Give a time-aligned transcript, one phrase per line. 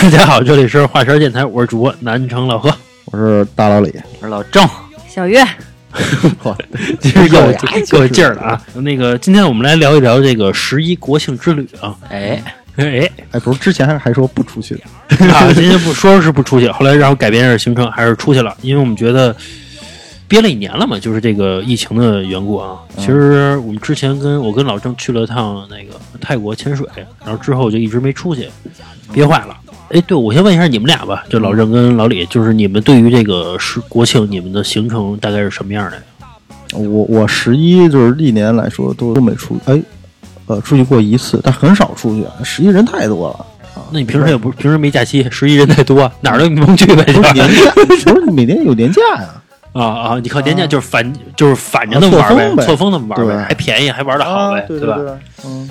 [0.00, 2.72] 大家好，这里是华山电台，我是主播南城老何，
[3.06, 4.64] 我是大老李，我是老郑，
[5.08, 5.44] 小月，
[7.00, 8.32] 今儿又够有劲儿。
[8.34, 8.62] 了啊！
[8.76, 12.40] 那个，今天我们来聊一聊这个十一国庆之旅啊，哎。
[12.76, 13.10] 哎。
[13.32, 19.34] 哎，不是之前还还说不出去的，啊， 今天不说是不出去，后来然后改变一下行程，还是出去了，因为我们觉得
[20.28, 22.78] 憋了一年了嘛，就是这个疫情的缘故啊。
[22.96, 26.86] 其实我们之前跟我跟老郑去了趟那个泰国潜水，
[27.24, 28.48] 然后之后就一直没出去，
[29.12, 29.56] 憋坏了。
[29.90, 36.02] 哎，对，我先问一下你们俩吧，就老郑跟老李，就是你们对于这个是国庆，你们的行程大概是什么样的呀？
[36.74, 39.80] 我我十一就是历年来说都都没出，哎，
[40.46, 43.46] 呃，出去过一次，但很少出去，十一人太多了。
[43.90, 47.70] 那你平时也不平时没假期，十一人太多，哪儿都你甭去呗，不是年假，
[48.12, 49.28] 不是每年有年假呀、
[49.72, 50.20] 啊啊！
[50.22, 54.66] 你靠年假就是反就是反着那么玩呗，啊错峰那么玩呗，还便宜还玩的好呗，吧？
[54.68, 54.98] 对吧，
[55.46, 55.70] 嗯，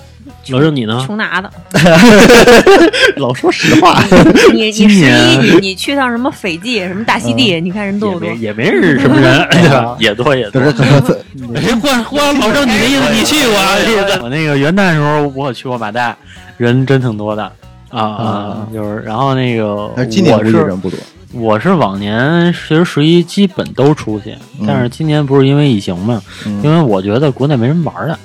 [0.54, 1.04] 老郑你呢？
[1.06, 1.50] 穷拿的。
[3.18, 4.02] 老说实话，
[4.54, 8.42] 你你十一你你去趟什么斐济什么大溪地，你看人多不多也没？
[8.42, 9.48] 也没认识什么人？
[10.00, 10.62] 也多也多
[11.82, 13.76] 换换老郑，你的意思你去过啊？
[14.22, 16.16] 我那个元旦的时候我去过马代，
[16.58, 17.52] 人真挺多的
[17.90, 21.00] 啊就是然后那个但今年我是估计人不多，
[21.34, 24.36] 我是往年其实十一基本都出去，
[24.68, 28.18] 但是今年不是因为疫情嘛，嗯因为我觉得国内没人玩的，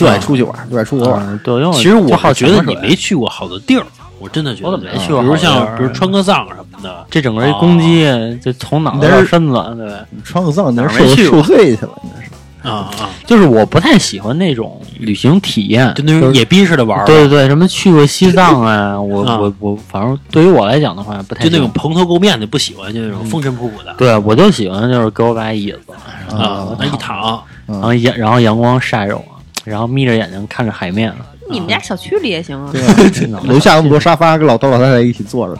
[0.00, 1.40] 就爱出去玩，就爱出国玩。
[1.74, 3.84] 其实我好觉得你没去过好多地儿，
[4.18, 8.06] 我真的觉得我怎么没去过比如像比如川个藏什么的，这整个一攻击
[8.42, 12.30] 就从脑袋到身子，对，你穿个藏，你哪儿受受罪去了，你这是。
[12.62, 19.38] 啊啊，就是我不太喜欢那种旅行体验，就那种野逼似的玩儿，对对对，什么去过西藏啊， 我啊。
[19.40, 23.94] 我我，反正对于我来讲的话，不太就那种蓬头垢面的不喜欢，就那种风尘仆仆的。
[23.96, 27.40] 对，我就喜欢就是给我把椅子，啊，那一躺。
[27.66, 29.24] 然后阳然后阳光晒着我，
[29.70, 31.12] 然后眯着眼睛看着海面，
[31.48, 32.72] 你们家小区里也行啊。
[33.12, 35.56] 真的 楼下那么多沙发，跟老头老太太一起坐着，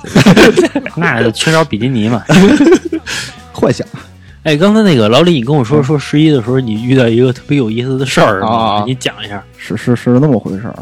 [0.97, 2.25] 那就缺少比基尼嘛。
[3.53, 3.87] 幻想。
[4.43, 9.43] 哎，刚才那个老李，你跟我说说十一的时候，你遇到一个特别有意思的事儿，啊你讲一下。
[9.57, 10.75] 是是是那么回事儿。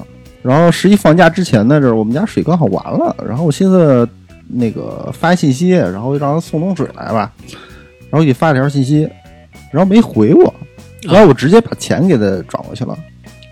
[0.42, 4.08] 然后十一放假之前呢，这我们家水刚好完了，然后我寻思
[4.46, 7.30] 那个发信息，然后让他送桶水来吧，
[8.08, 9.08] 然后给发了条信息，
[9.72, 10.54] 然后没回我，
[11.02, 12.96] 然后我直接把钱给他转过去了，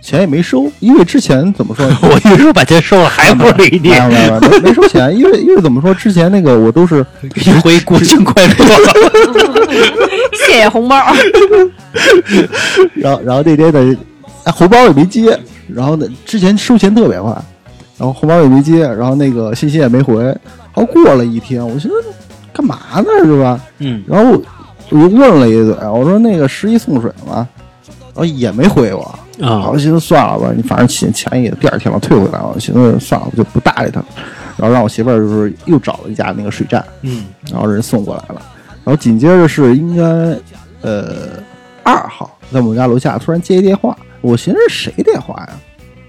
[0.06, 1.84] 钱也没收，因为之前怎么说？
[2.09, 5.93] 我一说把钱收了，还不理你没，有没有没没收钱，因为因为怎么说？
[5.93, 8.55] 之前那个我都是一回国庆快乐。
[10.47, 10.97] 谢谢红包。
[12.94, 13.97] 然后然后那天呢，
[14.44, 15.37] 哎，红包也没接，
[15.67, 17.33] 然后呢，之前收钱特别快，
[17.99, 20.37] 然后红包也没接，然后那个信息也没回，然
[20.75, 21.97] 后过了一天，我寻思
[22.53, 23.61] 干嘛呢是吧？
[23.81, 24.41] 嗯，然后
[24.91, 27.49] 我就问了一嘴，我说那个十一送水吗？
[28.15, 34.07] 然后也没回我，啊我寻思算了吧，你反正钱钱也第二天了退回来了，我寻思算了，我就不搭理他了。
[34.57, 38.41] 然后让我媳妇儿就是又找了一家那个水站，嗯然后人送过来了，
[38.85, 40.03] 然后紧接着是应该
[40.81, 41.39] 呃
[41.83, 45.49] 二号在我们家楼下突然接一电话，我寻思是谁电话呀？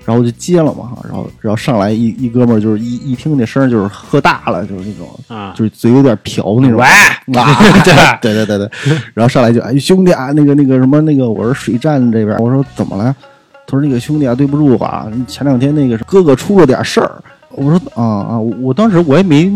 [0.07, 7.59] 然后我就接了嘛，然后然后上来一一哥们儿就是一一听那声儿就是喝大了，就是那种啊，就是嘴有点瓢那种，喂啊，
[8.22, 13.14] 对对对对对，然后上来就哎兄弟啊，那个那个什么那个我是水站这边，我说怎么了？
[13.67, 17.11] 他说那个兄弟啊，对不住啊，前两天那个哥哥出了点事儿。
[17.49, 19.52] 我说啊啊，我我当时我也没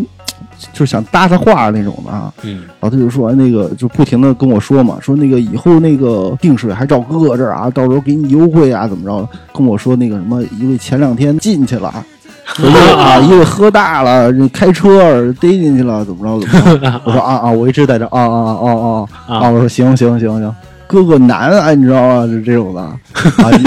[0.73, 9.29] 就是想搭他话那种的啊，嗯然后他就说那个就不停的跟我说嘛，说那个以后那个定水还照哥哥这儿啊，到时候给你优惠啊，怎么着的？
[9.53, 11.93] 跟我说那个什么，因为前两天进去了。
[12.53, 17.01] 说因为啊，因为喝大了，开车逮进去了，怎么着怎么着？
[17.05, 19.49] 我说啊啊，我一直在这啊啊啊啊啊啊！
[19.49, 20.55] 我说行行行行，
[20.91, 22.27] 哥哥难啊，你知道吗？
[22.27, 22.97] 就这种的啊，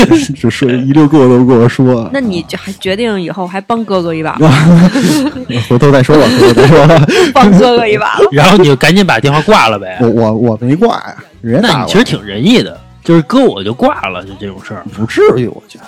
[0.38, 2.08] 就说一溜个都跟我说。
[2.12, 4.34] 那你就还决定以后还帮哥哥一把，
[5.68, 7.06] 回头再说吧，回头再说吧。
[7.32, 8.28] 帮哥哥一把了。
[8.30, 10.08] 然后你就赶紧把电话挂了呗我。
[10.08, 14.84] 我我没挂呀，人家那你其实挺仁义的，就是哥我就挂了，就这种事儿。
[14.94, 15.84] 不至于，我觉得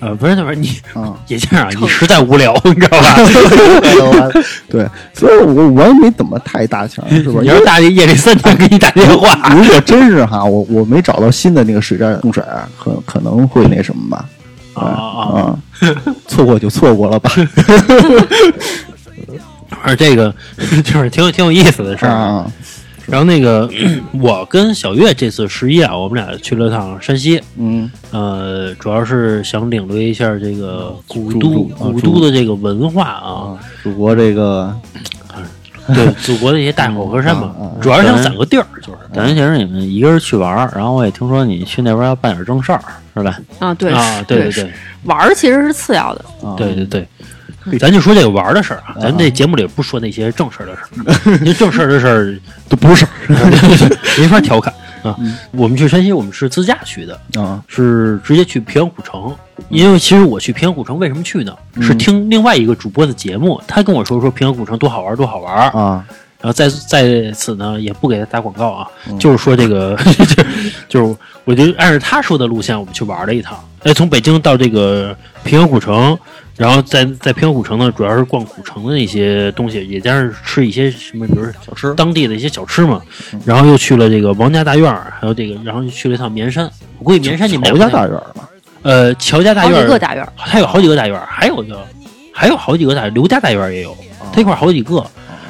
[0.00, 1.14] 呃，不是，不是你啊。
[1.28, 3.14] 也这样，你实在无聊，你知道吧？
[4.68, 7.40] 对，所以我我也没怎么太搭腔，是吧？
[7.42, 12.42] 你要是大夜里三点给你打电话，如果真是哈，我我没找到新的那个水站供水，
[12.78, 14.24] 可可能会那什么吧。
[14.74, 15.58] 啊啊啊，
[16.28, 17.30] 错过就错过了吧。
[19.82, 20.34] 反正这个
[20.84, 22.44] 就是挺有挺有意思的事儿。
[23.10, 23.68] 啊，然后那个
[24.20, 27.90] 我跟小月这次十一啊，我们俩去了趟山西，嗯。
[28.12, 34.74] 呃，主要是想领略一下这个古都古都的这个文化啊，啊，祖国这个
[35.94, 37.54] 对祖国的一些大好河山嘛。
[37.58, 38.98] 啊啊，主要是想攒个地儿，就是。
[39.12, 42.80] 等于其实你们一个人去玩儿，然后我也听说你去那边要办点正事儿，
[43.16, 43.38] 是吧？
[43.58, 43.92] 啊，对。
[43.92, 44.70] 啊，对对对。
[45.04, 47.08] 玩儿其实是次要的，啊对对对，
[47.78, 50.80] 咱就说这个玩儿的事儿啊，咱这节目里不说那些正事儿的事
[51.30, 54.72] 儿，因为正事儿的事儿都不是事儿，没法调侃
[55.02, 55.16] 啊。
[55.52, 59.34] 我们去山西，我们是自驾去的，啊是直接去平阳古城。
[59.68, 61.54] 因为其实我去平阳古城为什么去呢？
[61.80, 65.68] 是听另外一个主播的节目，他跟我说说平阳古城多好玩，多好玩。
[65.70, 66.04] 啊
[66.42, 69.94] 然后在在此呢，也不给他打广告啊，就是说这个，
[70.88, 73.62] 就就是我就按照他说的路线，我们去玩了一趟。
[73.82, 75.14] 哎，从北京到这个
[75.44, 76.18] 平阳古城，
[76.60, 83.00] 然后在在平遥古城呢，主要是逛古城的那些东西，也加上吃一些什么，比如说小吃当地的一些小吃嘛。
[83.46, 86.70] 然后又去了这个王家大院儿，还有这个，然后又去了一趟绵山。
[86.98, 88.46] 我估计绵山你们乔家大院儿吧，
[88.82, 91.82] 呃乔家大院儿几个大院儿，它有好几个大院儿，还有个
[92.30, 93.96] 还有好几个大刘家大院儿也有，哦
[94.30, 95.02] 它一块儿好几个。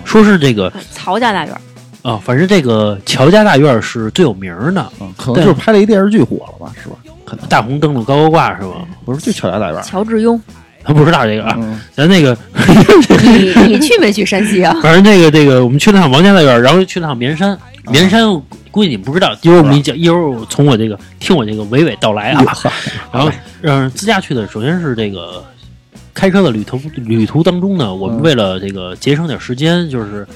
[0.05, 1.61] 说是这个曹家大院儿，
[2.09, 6.95] 啊，反正这个乔家大院儿是最有名儿的，嗯，可能就是拍了一电视剧火了吧，是吧？
[7.25, 8.87] 可能大红灯笼高高挂是吧？
[9.05, 10.41] 不是就乔家大院乔致庸，
[10.83, 12.37] 他不知道这个啊，嗯咱那个
[13.67, 14.75] 你你去没去山西啊？
[14.83, 17.59] 反正这个这个，我们去了趟王家大院，然后去了趟绵山。
[17.91, 18.25] 绵山
[18.71, 22.45] 估计你不知道，一会儿我们一讲，一会儿我从我这个听我这个娓娓道来啊。
[23.11, 23.31] 然后，
[23.63, 25.43] 嗯，自驾去的，首先是这个
[26.15, 30.27] 开车的旅途旅途当中呢，我们嗯为了这个节省点时间，就是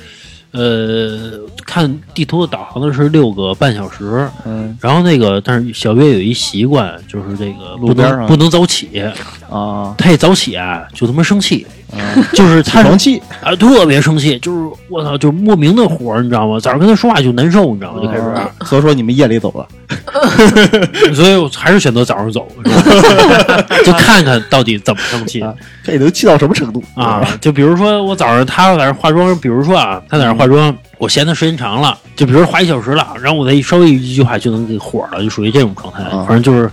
[0.53, 4.27] 呃看地图的导航的是六个半小时。
[4.47, 8.89] 嗯然后那个，但是小月有一习惯，就是这个不路边上能不能早起，
[9.51, 11.99] 啊他一早起啊就他妈生气，啊，
[12.33, 16.59] 就是他生气啊，特别生气，就是我操，就是莫名的火，你知道吗？
[16.61, 18.01] 早上跟他说话就难受，你知道吗？
[18.03, 19.67] 就开始，啊所以说你们夜里走了
[21.15, 22.47] 所以我还是选择早上走，
[23.85, 25.53] 就看看到底怎么生气啊
[25.83, 27.27] 这能气到什么程度啊？
[27.41, 36.03] 就比如说我早上他在那化妆，比如说啊，他在那化妆，我嫌他时间长了，就比如说化一小时了，然后我再稍微一句话就能给火了，就属于这种状态。
[36.05, 36.71] 啊反正就是，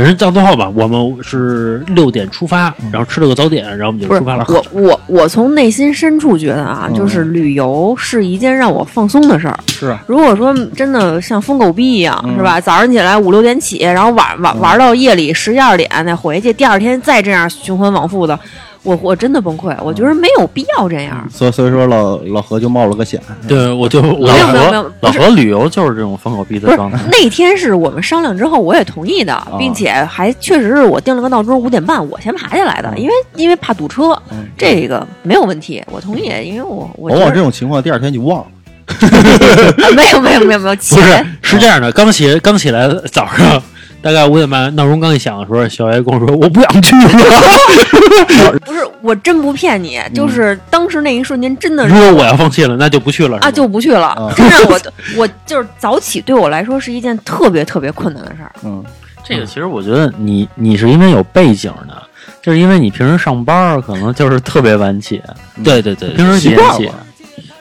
[0.00, 4.46] 反正到最后吧，我们是六点出发，然后吃了个早点，然后我们就出发了。
[4.48, 9.58] 我我我从内心深处觉得啊，嗯就是旅游是一件让我放松的事儿。
[9.68, 12.58] 是啊如果说真的像疯狗逼一样，嗯是吧？
[12.58, 18.40] 早上起来五六点起，然后晚晚玩到夜里十一二点再回去，第二天再这样循环往复的，
[18.82, 19.74] 我我真的崩溃。
[19.82, 21.28] 我觉得没有必要这样。
[21.30, 26.98] 所以所以说老老何就冒了个险，对，我就没有没有没何有老何旅游就是这种疯狗逼的状态。
[27.10, 38.46] 那天是我们商量之后，我也同意的，并且还确实是我定了个闹钟，五点半我先爬下来的，因为因为怕堵车，嗯这个没有问题，我同意，因为我我往往这种情况第二天就忘了，
[39.84, 43.62] 啊没有没有没有没有起 不是来，是这样的，刚起刚起来早上
[44.02, 48.58] 大概五点半，闹钟刚一响的时候，小爷跟我说我不想去了。
[48.64, 53.38] 不是我真不骗你，就是当时那一瞬间真的是如果我要放弃了，那就不去了。
[53.38, 54.80] 啊就不去了啊，真让我
[55.16, 58.52] 我就是早起对我来说是一件特别特别困难的事儿。
[58.64, 58.84] 嗯
[59.22, 62.02] 这个其实我觉得你你是因为有背景的，
[62.42, 65.22] 就是因为你平时上班可能就是特别晚起，
[65.62, 67.06] 对对对，平时几点起习惯了？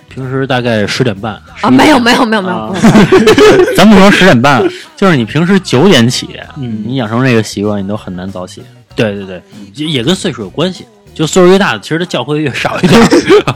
[0.09, 2.75] 平时大概十点半啊，没有没有没有没有
[3.77, 4.61] 咱不说十点半，
[4.97, 8.61] 就是你平时九点起，嗯你养成这个习惯，你都很难早起。
[8.95, 9.41] 对对对，
[9.75, 10.85] 也也跟岁数有关系。
[11.13, 13.01] 就岁数越大，其实他觉会越少一点。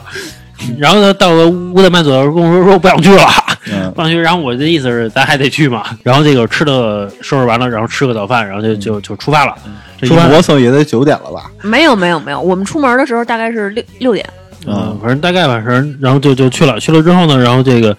[0.80, 3.28] 然后呢到了五点半左右，跟我说说不想去了，
[3.72, 4.18] 嗯不想去。
[4.20, 5.84] 然后我的意思是，咱还得去嘛。
[6.04, 9.54] 然后这个吃的收拾完了，然后吃个早饭，然后就就就出发了。
[10.02, 11.50] 出发磨蹭也得九点了吧？
[11.62, 14.26] 没有没有没有，我们出门的时候大概是六六点，
[14.66, 16.80] 嗯，反正大概反正，然后就就去了。
[16.80, 17.96] 去了之后呢，然后这个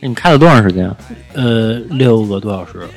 [0.00, 0.90] 你开了多长时间？
[1.34, 2.88] 呃六个多小时，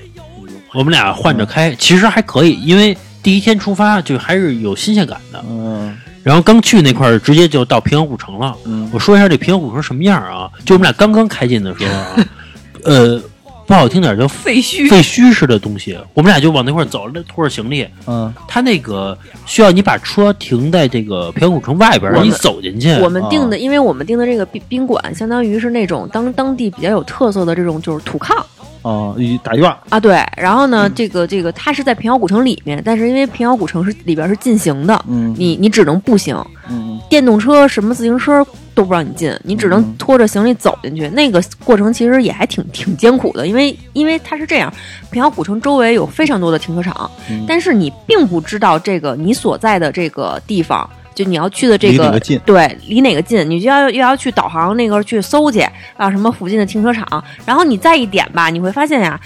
[0.74, 5.44] 我们俩换着开，其实还可以，因为第一天出发就还是有新鲜感的。
[5.50, 8.54] 嗯然后刚去那块儿，直接就到平阳古城了。
[8.66, 10.50] 嗯我说一下这平阳古城什么样啊？
[10.66, 12.06] 就我们俩刚刚开进的时候啊，
[12.84, 13.22] 呃，
[13.70, 14.90] 不好听点叫废废墟。
[14.90, 17.88] 废墟似的东西，我们俩就往那块儿走，拖着行李。
[18.08, 22.92] 嗯他那个需要你把车停在这个平遥古城外边儿，你走进去。
[22.94, 28.42] 我们订的，啊因为我们订的这个宾宾馆，相当于是那种当当地比较有特色的这种就是土炕
[28.82, 30.20] 啊，一大院儿啊，对。
[30.36, 36.36] 然后呢，这个这个它是在平遥古城里面，但是因为平遥古城是里边是禁行的，嗯你你只能步行，
[36.72, 38.44] 嗯电动车什么自行车
[38.80, 41.10] 都不让你进，你只能嗯拖着行李走进去。
[41.10, 44.74] 那个过程其实也还挺挺艰苦的，因为因为它是这样，
[45.12, 50.90] 平遥古城周围有非常多的停车场，嗯但是你并不知道这个你所在的这个地方。
[51.14, 55.60] 就你要去的这个离个近对，离哪个近，你就要又要去导航那个去搜去
[55.98, 59.20] 啊，什么附近的停车场，然后你再一点吧，你会发现呀。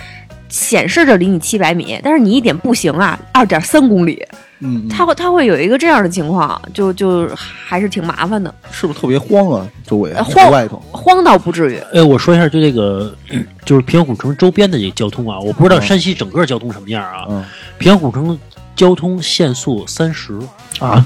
[0.49, 4.23] 显示着离你七百米，但是你一点步行啊，二点三公里，
[4.63, 9.67] 嗯，嗯它会他会有一个这样的情况，就就还是挺麻烦的，是不是特别慌啊？
[9.85, 11.77] 周围呃荒外头，慌倒不至于。
[11.93, 17.25] 哎，我说一下，就这个，嗯就是平遥古城周边的这个交通啊，我不知道山西整个交通什么样啊。
[17.29, 17.43] 嗯
[17.77, 18.37] 平遥古城
[18.75, 20.37] 交通限速三十，
[20.79, 21.05] 啊，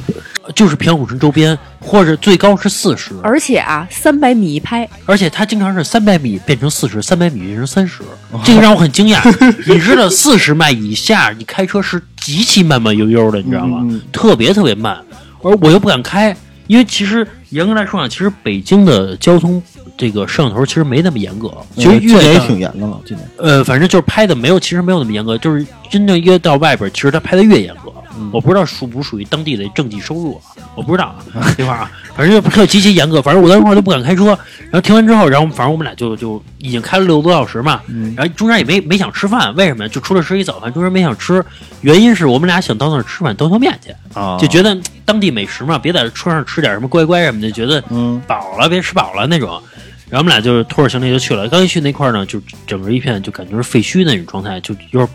[0.56, 8.02] 就是平遥古城周边，或者最高是四十，而且啊，三百米一拍，而且它经常是三百米变成四十，三百米变成三十，
[8.44, 9.22] 这个让我很惊讶。
[9.68, 13.86] 你知道四十迈以下，你开车是极其慢慢悠悠的，你知道吗？
[14.12, 14.98] 特别特别慢，
[15.42, 16.36] 而我又不敢开，
[16.68, 19.62] 因为其实严格来说啊，其实北京的交通
[19.98, 27.92] 这个摄像头其实没那么严格，其实嗯今年也越挺严的了，今年呃，反正就是拍的没有，其实没有那么严格，就是真正越到外边，其实他拍的越严格。
[28.20, 33.22] 嗯我不知道属不属于当地的政绩收入啊， 我不知道啊这块儿啊， 反正就特极其严格。
[33.22, 34.30] 反正我当时我都不敢开车，
[34.72, 39.88] 然后听完之后，然后反正我们俩就就已经开了六个多小时嘛，嗯然后中间也没没想吃饭，为什么？
[39.88, 41.46] 就除了吃一早饭，中间没想吃，
[41.82, 49.62] 原因是我们俩想到那儿吃碗刀削面去，啊就觉得嗯当地美食嘛，别在车上吃点什么乖乖什么的，觉得嗯饱了，别吃饱了那种。
[50.10, 51.48] 然后我们俩就拖着行李就去了。
[51.50, 55.10] 刚一去那块儿呢，就整个一片就感觉是废墟那种状态，就有点，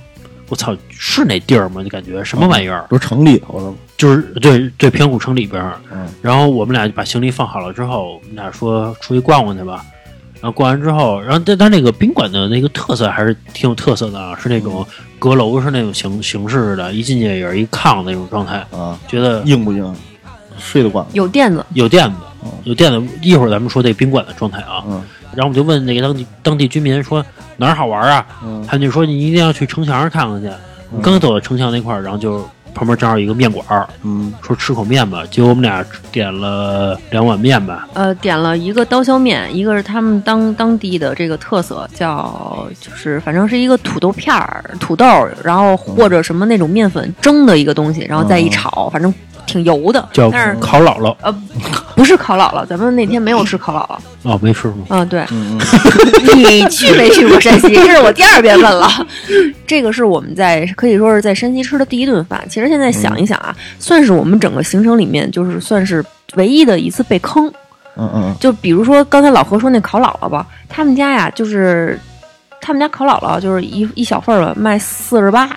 [0.48, 1.82] 我操，是那地儿吗？
[1.82, 2.84] 就感觉什么玩意儿？
[2.88, 3.76] 不是城里头的吗？
[3.96, 5.80] 就是对对，平谷城里边儿。
[5.92, 9.84] 嗯然后我们俩就把行李放好了之后，我们俩说出去逛逛去吧。
[10.40, 14.84] 然后逛完之后，然后但但那个宾馆的那个特色还是挺有特色的啊，是那种
[15.18, 19.94] 阁楼是那种形形式的，一进去也是一炕那种状态，啊，觉得硬不硬？
[20.58, 21.10] 睡得惯吗？
[21.14, 22.31] 有垫子，有垫子哦，
[22.64, 23.02] 有店子。
[23.22, 24.82] 一会儿咱们说这宾馆的状态啊。
[24.86, 25.02] 嗯
[25.34, 27.24] 然后我们就问那个当地当地居民说
[27.56, 28.26] 哪儿好玩啊？
[28.44, 30.50] 嗯他们就说你一定要去城墙上看看去。
[31.02, 35.24] 刚走到城墙那块儿，然后就旁边正好有一个面馆儿，嗯说吃口面吧。
[35.30, 37.88] 结果我们俩点了两碗面吧。
[37.94, 45.06] 呃，点了一个刀削面，一个是他们当当地的这个特色，叫就是反正是一个土豆片儿、土豆，
[45.42, 49.12] 然后或者什么那种面粉蒸的一个东西，然后再一炒，反正
[49.46, 50.08] 挺油的。
[50.12, 51.32] 叫但是烤姥姥呃，
[51.94, 53.98] 不是烤姥姥，咱们那天没有吃烤姥姥。
[54.30, 54.84] 哦，没吃吗？
[54.90, 55.58] 嗯，对，嗯
[56.36, 57.74] 你去没去过山西？
[57.74, 58.88] 这是我第二遍问了。
[59.66, 62.44] 这个是我们在可以说是在山西吃的第一顿饭。
[62.48, 67.52] 其实现在想一想啊，算是我们整个行程里面就是算是唯一的一次被坑。
[67.94, 71.98] 嗯嗯就比如说刚才老何说那烤姥姥吧，他们家呀就是
[72.60, 75.50] 他们家烤姥姥就是一一小份儿吧卖四十八，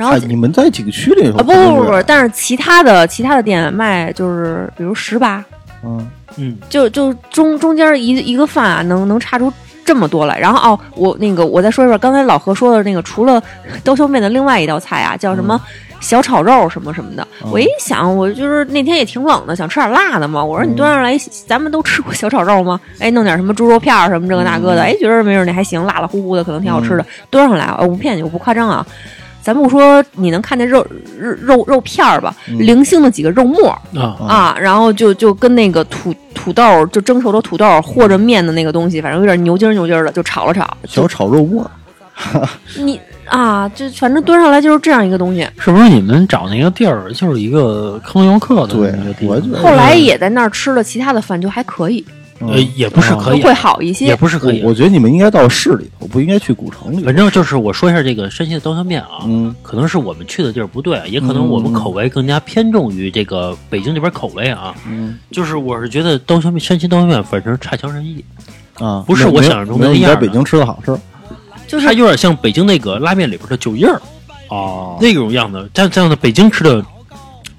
[0.00, 1.28] 然后哎，你们在几个区里？
[1.28, 5.44] 啊不不不不，但是其他的其他的店卖就是比如十八，
[5.84, 9.52] 嗯嗯，就就中中间一一个饭啊，能能差出
[9.84, 10.38] 这么多来。
[10.38, 13.42] 然后哦，我那个我再说一遍，刚才老何说的那个，除了
[13.84, 15.60] 刀削面的另外一道菜啊，叫什么？
[16.00, 20.42] 小炒肉什么什么的，嗯我一想，我就是那天也挺冷的，想吃点辣的嘛。
[20.42, 21.14] 我说你端上来，
[21.46, 22.80] 咱们都吃过小炒肉吗？
[22.98, 27.04] 哎，弄点什么猪肉片儿什么这个那个的，哎，觉得没准那还行，辣辣乎乎的，可能挺好吃的。
[27.28, 28.86] 端上来，呃，我不骗你，我不夸张啊。
[29.42, 30.86] 咱不说你能看见肉
[31.18, 40.68] 肉肉肉片儿吧，零星的几个肉末儿，啊，啊，然后就就跟那个土土豆就蒸熟的土豆和着面的那个东西，反正有点牛筋儿牛筋儿的，就炒了炒。
[40.86, 45.46] 小炒肉末儿， 你啊，就反正端上来就是这样一个东西。
[45.58, 52.04] 是不是你们找那个地儿就是一个坑游客的对那个地后来也在那儿吃了其他的饭，就还可以，
[52.40, 54.16] 呃，也不是可以，会好一些也。
[54.16, 54.70] 不是可以我。
[54.70, 57.04] 我觉得你们应该到市里头，不应该去古城里。
[57.04, 64.74] 反正就是我说一下这个山西的刀削面啊，嗯可能是我们去的地儿不对，也可能我们口味更加偏重于这个北京这边口味啊。
[64.86, 68.24] 嗯就是我是觉得刀削面，山西刀削面反正差强人意，
[68.74, 70.96] 啊，不是我想象中的那样在北京吃的好吃
[71.66, 74.00] 就是它有点像北京那个拉面里边的酒印儿
[74.48, 75.70] 哦那种样子。
[75.72, 76.84] 但这样的北京吃的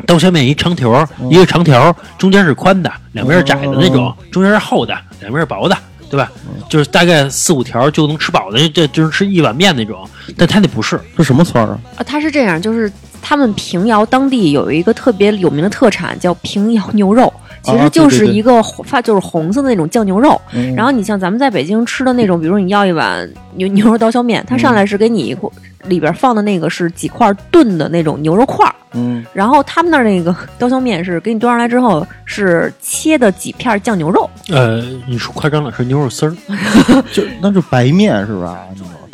[0.05, 5.77] 刀削面，一长条儿，嗯一个长条儿，中间是宽的，两边是窄的那种哦，中间是厚的，两边是薄的，
[6.09, 6.31] 对吧？
[6.45, 10.07] 嗯就是大概四五条就能吃饱的，这就是吃一碗面那种。
[10.37, 11.79] 但他那不是，这什么村儿啊？
[11.97, 12.91] 啊，他是这样，就是
[13.21, 17.31] 他们平遥当地有一个特别有名的特产叫平遥牛肉，
[17.63, 20.39] 其实就是一个红发就是红色的那种酱牛肉。
[20.53, 25.49] 嗯然后你像咱们在北京吃的那种，比如你要一碗牛 牛肉刀削面，它上来是给你一块
[25.85, 36.35] 里边放的那个是几块炖的那种牛肉块儿，嗯然后他们那儿那个 刀削面是给你端上来之后是切的几片酱牛肉，呃，你说夸张了，是牛肉丝儿。
[37.13, 38.59] 就那就白面是吧？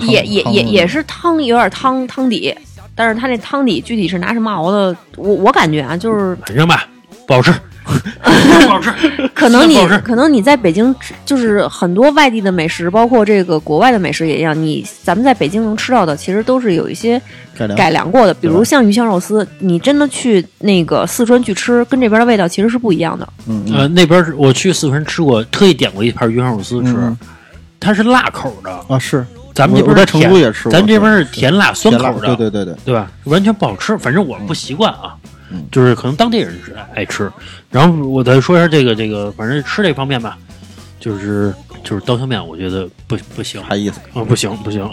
[0.08, 2.54] 也也也也是汤有点汤汤底，
[2.96, 6.86] 但是它那汤底具体是拿什么熬的，我我感觉啊就是反正吧，
[7.28, 7.54] 不好吃。
[7.86, 8.92] 不好吃。
[9.34, 14.60] 可能你可能你在北京吃，就是很多外地的美食，包括这个国外的美食也一样。
[14.60, 17.22] 你咱们在北京能吃到的，其实都是有一些
[17.76, 23.28] 改良过的，比如像鱼香肉丝，你真的去那个四川去吃，跟这边的味道其实是不一样的。
[23.48, 27.16] 嗯嗯呃，那边是我去四川吃过，特意点过一盘鱼香肉丝吃，嗯
[27.80, 33.10] 它是辣口的，啊是，咱们这我我在成都也吃过，咱这边是是甜辣酸口的，对对对对，对吧？
[33.26, 35.14] 完全不好吃，反正我不习惯啊。
[35.52, 37.32] 嗯就是可能当地人是爱吃。
[37.70, 40.38] 然后我再说一下这个这个，反正吃这方面吧，
[41.00, 44.00] 就是就是刀削面，我觉得不不行，啥意思？
[44.14, 44.88] 啊不行不行。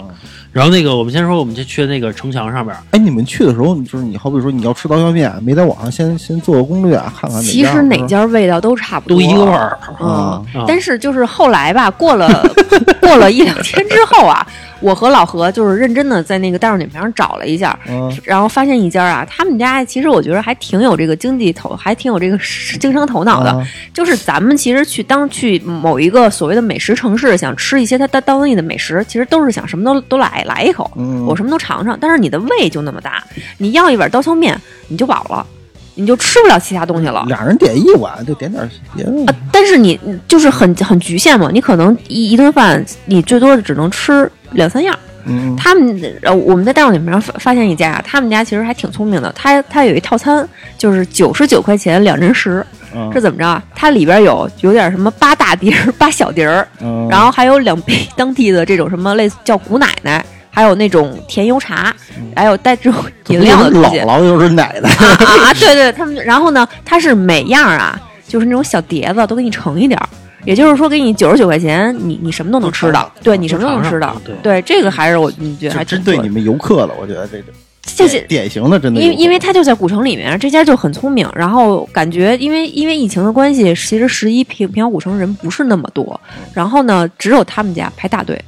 [0.51, 9.77] 然后那个我们先说，我们就去那个城墙上边儿，哎，你们去的时候，就是你好比说你要吃刀削面，没在网上先先做个攻略啊，看看哪其实哪家味道都差不多，都一个味儿。
[9.99, 12.49] 啊但是就是后来吧，过了
[13.01, 14.47] 过了一两天之后啊，
[14.79, 22.37] 我和老何就是认真的在那个大众点评上找了一下，嗯然后发现一家啊，他们家其实我觉得还挺有这个经济头，还挺有这个
[22.79, 23.51] 经商头脑的。
[23.51, 31.97] 啊就是咱们其实去当去某一个所谓的美食城市，想吃一些他当当地的美食，其实都是想什么都都来来一口，嗯我什么都尝尝。
[31.99, 33.23] 但是你的胃就那么大，
[33.57, 35.47] 你要一碗刀削面你就饱了，
[35.95, 37.23] 你就吃不了其他东西了。
[37.27, 44.97] 俩人点一碗就点点别的，啊，但是你就是很很局限嘛，你可能一一顿饭你最多只能吃两三样。
[45.27, 50.47] 嗯他们呃，我们在大众点评上发发现一家啊，他们家其实还挺聪明的，他他有一套餐，
[50.77, 53.63] 就是九十九块钱两人食，嗯是怎么着啊？
[53.73, 60.23] 它里边有有点什么八大碟儿、八小碟儿，嗯，然后还有两杯当地的这种什么类似叫古奶奶，
[60.55, 61.93] 还有那种甜油茶，
[62.33, 63.99] 还有带这种饮料的东西。
[63.99, 70.07] 姥姥又是奶奶，啊啊，对对，他们然后呢，它是每样啊，就是那种小碟子都给你盛一点儿，
[70.45, 74.15] 也就是说给你九十九块钱，你你什么都能吃到，对你什么都能吃到。
[74.23, 74.33] 对。
[74.41, 77.51] 对这个还是我你觉得还针对你们游客了，我觉得这个
[77.83, 78.21] 这些。
[78.21, 86.17] 典型的针对，因为因为它就在古城里面，这家就很聪明，然后感觉因为因为疫情的关系，其实十一平平遥古城人不是那么多，
[86.53, 88.41] 然后呢，只有他们家排大队，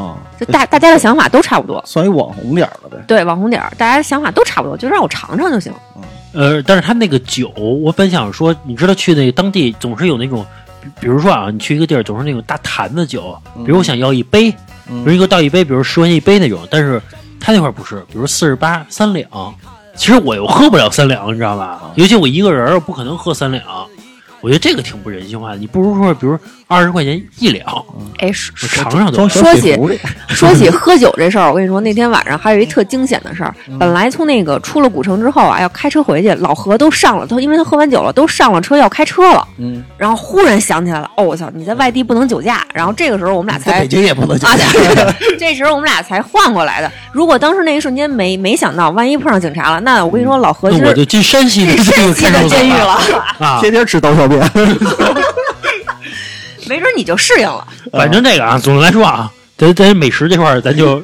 [0.00, 5.72] 啊，就大大家的想法都差不多，算一网红点儿了呗，对网红点儿，大家想法都差不多，就让我尝尝就行。
[6.32, 10.46] 呃，但是他那个酒，我本想说，你知道去那个当地总是有那种，
[10.80, 14.58] 比比如说啊，你去一个地儿总是那种大坛子酒，比如我想要一杯，比
[14.90, 17.02] 嗯如一个倒一杯，比如十块钱一杯那种，但是
[17.40, 19.28] 他那块儿不是，比如四十八三两，
[19.96, 21.80] 其实我又喝不了三两，你知道吧？
[21.96, 23.62] 尤其我一个人，我不可能喝三两。
[24.40, 27.66] 我觉得这个挺不人性化的，你不如说，比如二十块钱一两，
[28.18, 29.76] 哎，尝尝都说起
[30.28, 33.54] 说起喝酒这事儿，我跟你说，那天晚上还有一特惊险的事儿。
[33.78, 39.46] 本来从那个出了古城之后啊，要开车回去，老何都上了，他因为他喝完酒了，都上了车要开车了。
[39.58, 42.64] 嗯，然后忽然想起来了，哦，我操，你在外地不能酒驾。
[42.72, 46.90] 然后这个时候我们俩才在北京也不能啊，对这时候我们俩才换过来的。
[47.12, 51.74] 如果当时那一瞬间没没想到，万一碰上警察了，那我跟你说，老何我就进山西的
[52.48, 52.98] 监狱了，
[53.38, 53.58] 啊。
[53.60, 54.50] 天天吃刀削面，
[56.68, 57.66] 没准你就适应了。
[57.92, 61.02] 反正这个啊，总的来说啊，咱咱美食这块儿，咱就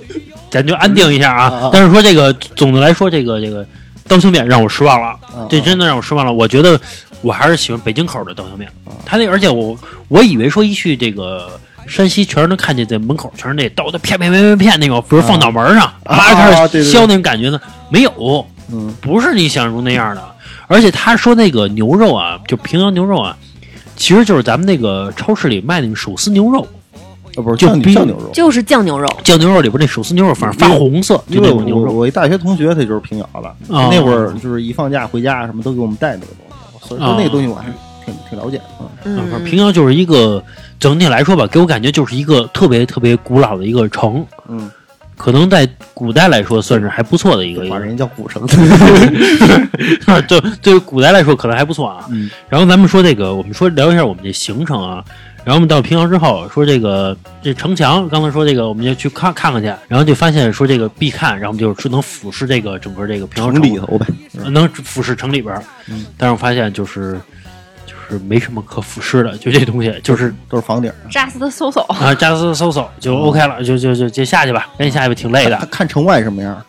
[0.50, 3.66] 咱就安定一下啊但是说这个总的来说，这个这个
[4.08, 6.32] 刀削面让我失望了，啊这真的让我失望了。
[6.32, 6.80] 我觉得
[7.20, 9.76] 我还是喜欢北京口的刀削面，啊他那而且我
[10.08, 11.50] 我以为说一去这个。
[11.88, 16.50] 山西全是能看见，在门口全是那刀的片片片片片那种，比如放脑门上，啊啪开
[16.82, 20.34] 削那种感觉呢，没有，嗯不是你想象中那样的。
[20.66, 23.36] 而且他说那个牛肉啊，就平遥牛肉啊，
[23.96, 26.66] 其实就是咱们那个超市里卖那个手撕牛肉，
[27.36, 31.92] 啊不是就比酱酱牛肉，就是酱牛肉，酱牛肉里边那手撕牛肉，反正发红色，就因为我那种牛肉。
[31.92, 36.36] 我一大学同学他就是平遥的，哦那会儿就是一放假回家什么都给我们带那个东
[36.80, 37.72] 西，所以说那个东西我还是
[38.04, 38.64] 挺挺了解的。
[38.80, 38.86] 嗯。
[39.04, 40.42] 嗯，反正嗯，平遥就是一个
[40.80, 44.68] 整体来说吧，给我感觉就是一个特别特别古老的一个城，嗯，
[45.16, 48.46] 可能在古代来说算是还不错的一个一个，把人叫古城，
[50.28, 52.04] 就对于古代来说可能还不错啊。
[52.10, 55.04] 嗯然后咱们说这个，我们说聊一下我们这行程啊。
[55.44, 64.06] 然后我们到平遥之后，说这个这城墙，刚才说这个，我们就去看看看去，然后就发现说这个必看，然后我们就是能俯视这个整个这个平遥城里头呗。
[64.42, 65.62] 呃能俯视城里边儿。
[65.88, 67.18] 嗯但是我发现就是就
[68.08, 75.66] 是没什么可俯视的，就这东西就是都是房顶，扎斯的搜搜，啊，加斯搜搜就 OK 了，就就就就下去吧，赶紧下去吧，挺累他的。
[75.66, 76.62] 看城外什么样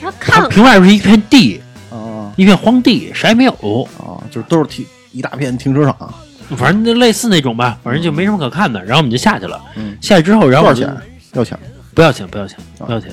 [0.00, 3.52] 他看城外是一片地，啊一片荒地，啥也没有，
[3.98, 6.14] 啊，就是都是停一大片停车场，
[6.56, 8.80] 反正就类似那种吧，反正就没什么可看的。
[8.84, 10.96] 然后我们就下去了，嗯下去之后，然后多少钱？
[11.34, 11.58] 要钱
[11.94, 13.10] 不要钱，不要钱，啊不要钱。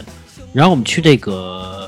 [0.54, 1.88] 然后我们去这个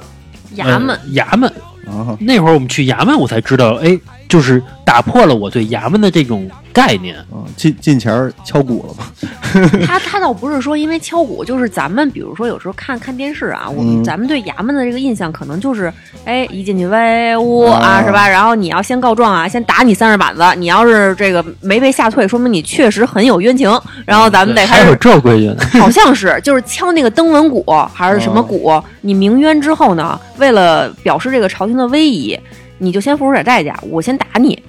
[0.56, 1.50] 衙门呃，衙门
[1.88, 2.16] 啊？
[2.20, 3.98] 那会儿我们去衙门，我才知道，哎，
[4.30, 7.18] 就是打破了我对衙门的这种概念。
[7.18, 9.12] 啊，进进前儿敲鼓了吗？
[9.86, 15.92] 他他倒不是说因为敲鼓，就是咱们比如说有时候看看电视啊，我们、嗯咱们对衙门的这个印象可能就是，
[16.26, 18.30] 哎，一进去威武啊，啊是吧？
[18.30, 23.70] 然后你要先告状啊，先打你三十板子，你要是这个没被吓退，说明你确实很有冤情，
[24.06, 24.98] 然后咱们得开还有始。
[25.02, 25.64] 这规矩呢？
[25.80, 32.40] 好像是，就是敲那个登闻鼓还是什么鼓，你鸣冤之后呢，为了表示这个朝廷的威仪，
[32.80, 34.62] 你就先付出点代价，我先打你，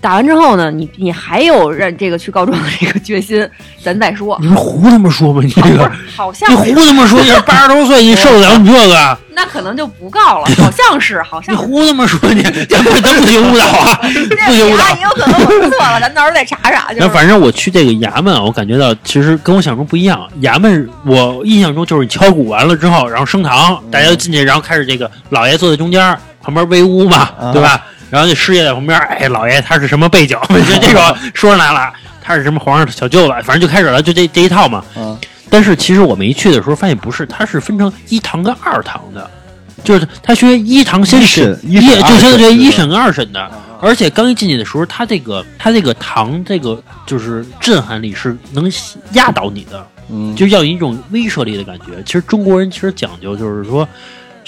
[0.00, 3.48] 打完之后呢，你你还有让这个去告状的这个决心，
[3.82, 4.36] 咱再说。
[4.40, 9.18] 你们胡他妈说吧，你这个，好像你胡他妈说，你是八十多岁，你受得了你这个？
[9.38, 11.62] 那可能就不告了，好像是，好像是。
[11.62, 14.96] 胡他妈说你，咱不咱不行误导啊， 不行误导啊，。
[14.96, 16.88] 也有可能我说错了，咱到时候再查查。
[17.10, 20.28] 反正我去这个衙门啊，我感觉到其实跟我想象中不一样。
[20.42, 26.18] 衙门我印象中就是你敲鼓完了之后，然后升堂，大家就进去，然后开始这个老爷坐在中间，
[26.48, 27.84] 旁边威武嘛，啊对吧？
[28.08, 30.34] 然后那师爷在旁边，哎，老爷他是什么背景？
[30.48, 34.82] 就 这种说上来了，他是什么皇上小舅子，反正就开始了，就这这一套嘛。
[34.94, 35.18] 啊
[35.50, 39.30] 但是其实我们一去的时候发现不是，它是分成一堂跟二堂的，
[39.82, 43.50] 就是他学一堂先审，一就相当于一审跟二审的。
[43.80, 48.70] 而且刚一进去的时候，他这个他这个堂这个就是震撼力是能
[49.12, 52.02] 压倒你的，嗯，就要有一种威慑力的感觉。
[52.04, 53.88] 其实中国人其实讲究就是说，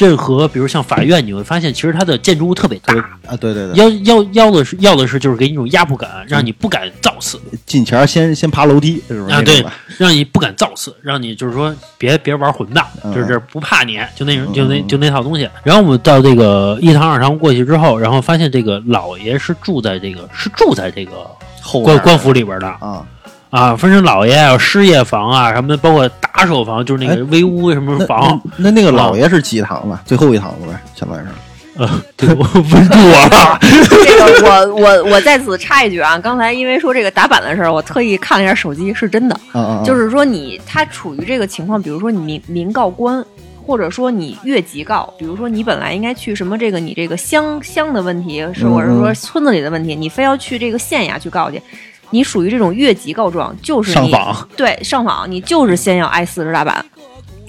[0.01, 2.95] 任何比如像法院，你会发现其实它的建筑物特别大，
[3.27, 7.39] 啊，对对对，要要要的是要的是就是给你一种压迫感，让你不敢造次。
[7.67, 9.35] 进前先先爬楼梯，是不是？
[9.35, 9.63] 啊，对，
[9.99, 13.15] 让你不敢造次，让你就是说别别玩混蛋，嗯。
[13.15, 14.89] 就是不怕你，就那种就那嗯。
[14.89, 15.47] 就那套东西。
[15.63, 22.67] 然后我们到这个一堂二堂过去之后，然后发现这个老爷是住在这个是住在这个后官官府里边的。
[22.67, 23.05] 啊，
[23.51, 28.41] 啊，分成老爷啊、失业房啊什么的，包括打手房，就是那个威屋什么那房。
[28.57, 29.99] 那那那个老爷是几堂呢？
[30.05, 31.29] 最后一堂子呗，相当于是。
[31.77, 32.99] 呃，对我不住
[33.39, 43.25] 啊，这个我我我在此插一句啊，刚才因为说这个打板的事儿，我特意看了一下手机，是真的，嗯嗯，就是说你他处于这个情况，比如说你民民告官。
[43.67, 51.63] 或者说你越级告，比如说你本来应该去什么这个你这个乡乡的问题，是嗯或者说嗯村子里的问题，你非要去这个县衙去告去，
[52.11, 56.85] 你属于这种越级告状，就是你上访对上访，你就是先要挨四十大板，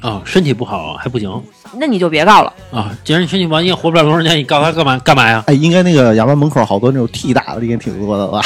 [0.01, 1.29] 啊，身体不好还不行
[1.77, 2.53] 那你就别告了。
[2.71, 2.91] 啊。
[3.03, 5.43] 既然你身体不好，你也活不了多少年，你告他干嘛干嘛呀？
[5.47, 8.41] 哎，应该那个衙门门口好多那种替打的，应该挺多的吧？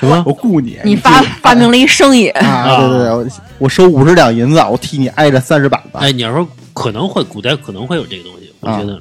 [0.00, 0.22] 什么？
[0.26, 2.78] 我雇你，你发发明了一生意，啊？
[2.78, 3.26] 对对对，我
[3.58, 5.98] 我收五十两银子，我替你挨着三十板子。
[5.98, 9.00] 哎，你要说可能会，古代可能会有这个东西，我啊觉得。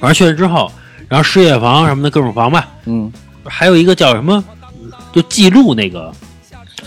[0.00, 0.72] 反正去了之后，
[1.06, 3.12] 然后事业房什么的各种房吧，嗯，
[3.44, 4.42] 还有一个叫什么，
[5.12, 6.12] 就记录那个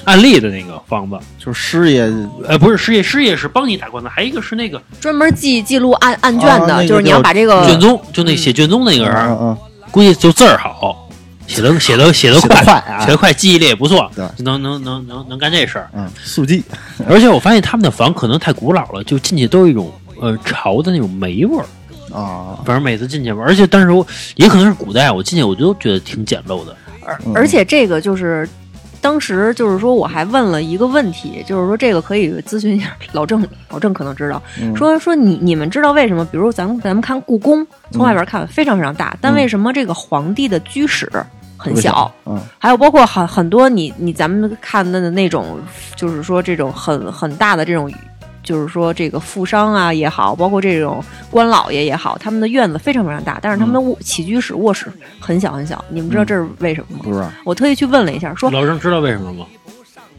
[0.05, 1.17] 案例的那个方子。
[1.37, 2.01] 就是师爷
[2.47, 9.57] 呃，不是师爷，师爷是帮你打官司，还有一个是那个专门记记录案案卷的，啊那个就是你要把这个卷宗，就那写卷宗那个人，嗯嗯
[9.89, 11.09] 估计就字儿好，
[11.47, 15.89] 写的写的写的写得快，快啊写的快，记忆力也不错，对能能能能能干这事儿。
[15.93, 16.63] 嗯，速记
[17.07, 21.65] 而且我发现他们的房可能太古老了，就进去都有一种呃潮的那种霉味儿。
[22.13, 26.75] 啊，反正每次进去吧，而且但是我也可能是古代，我进去我就觉得挺简陋的。
[27.05, 28.47] 而嗯而且这个就是。
[29.03, 34.39] 当时就是说，我还问了一个问题，就是说这个可以咨询一下老郑，老郑可能知道。
[34.61, 36.23] 嗯说说你你们知道为什么？
[36.25, 41.11] 比如咱们咱们看故宫，从外边看非常非常大，但为什么这个皇帝的居室
[41.57, 42.13] 很小？
[42.27, 45.59] 嗯还有包括很很多你你咱们看的那种，
[45.95, 47.91] 就是说这种很很大的这种，
[48.43, 55.83] 就是说这个富商啊也好，包括这种官老爷也好，他们的院子非常非常大，但是他们的卧起居室卧室很小很小。
[55.89, 57.03] 你们知道这是为什么吗？
[57.03, 59.45] 不是我特意去问了一下，说老郑知道为什么吗？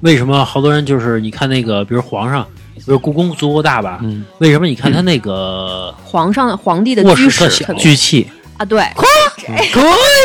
[0.00, 4.00] 为什么好多人就是你看那个，比如皇上，比如故宫足够大吧？
[4.02, 8.26] 嗯，为什么你看他那个皇上皇帝的卧居室特小气，
[8.62, 8.80] 啊，对，
[9.72, 9.80] 可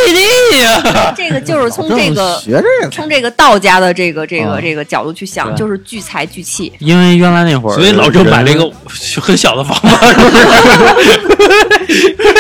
[0.07, 1.13] 以的呀？
[1.17, 6.71] 这个就是从这个学这个从这个道家的这个这个啊这个角度去想，就是聚财聚气。
[6.79, 8.69] 因为原来那会儿，所以老郑买了一个
[9.21, 11.47] 很小的房子，是不是？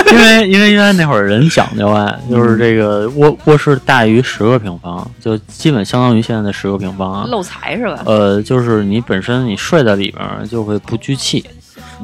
[0.13, 7.25] 因为因为原来那会儿人讲究啊，就是这个卧卧室大于十个平方，就基本相当于现在的十个平方啊。
[7.27, 8.01] 漏财是吧？
[8.05, 11.43] 呃，就是你本身你睡在里边就会不聚气，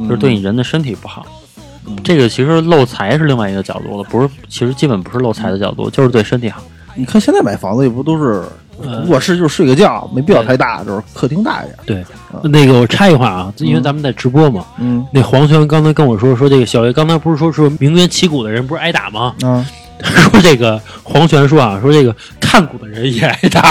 [0.08, 1.26] 就是对你人的身体不好。
[2.04, 6.62] 这个其实漏财是另外一个角度了，不是，其实基本不是漏财的角度，就是对身体好。
[6.96, 8.44] 你看现在买房子也不都是
[8.82, 11.76] 呃卧室就是睡个觉，没必要太大，就是客厅大一点。
[11.86, 12.06] 对，
[12.50, 19.34] 那个我插一话啊，因为咱们在直播嘛，嗯那黄轩刚才跟我说说这个小叶刚才不是说说名媛起鼓的人不是挨打吗？
[19.42, 19.66] 啊，
[20.32, 23.62] 说这个黄泉说啊，说这个看鼓的人也挨打，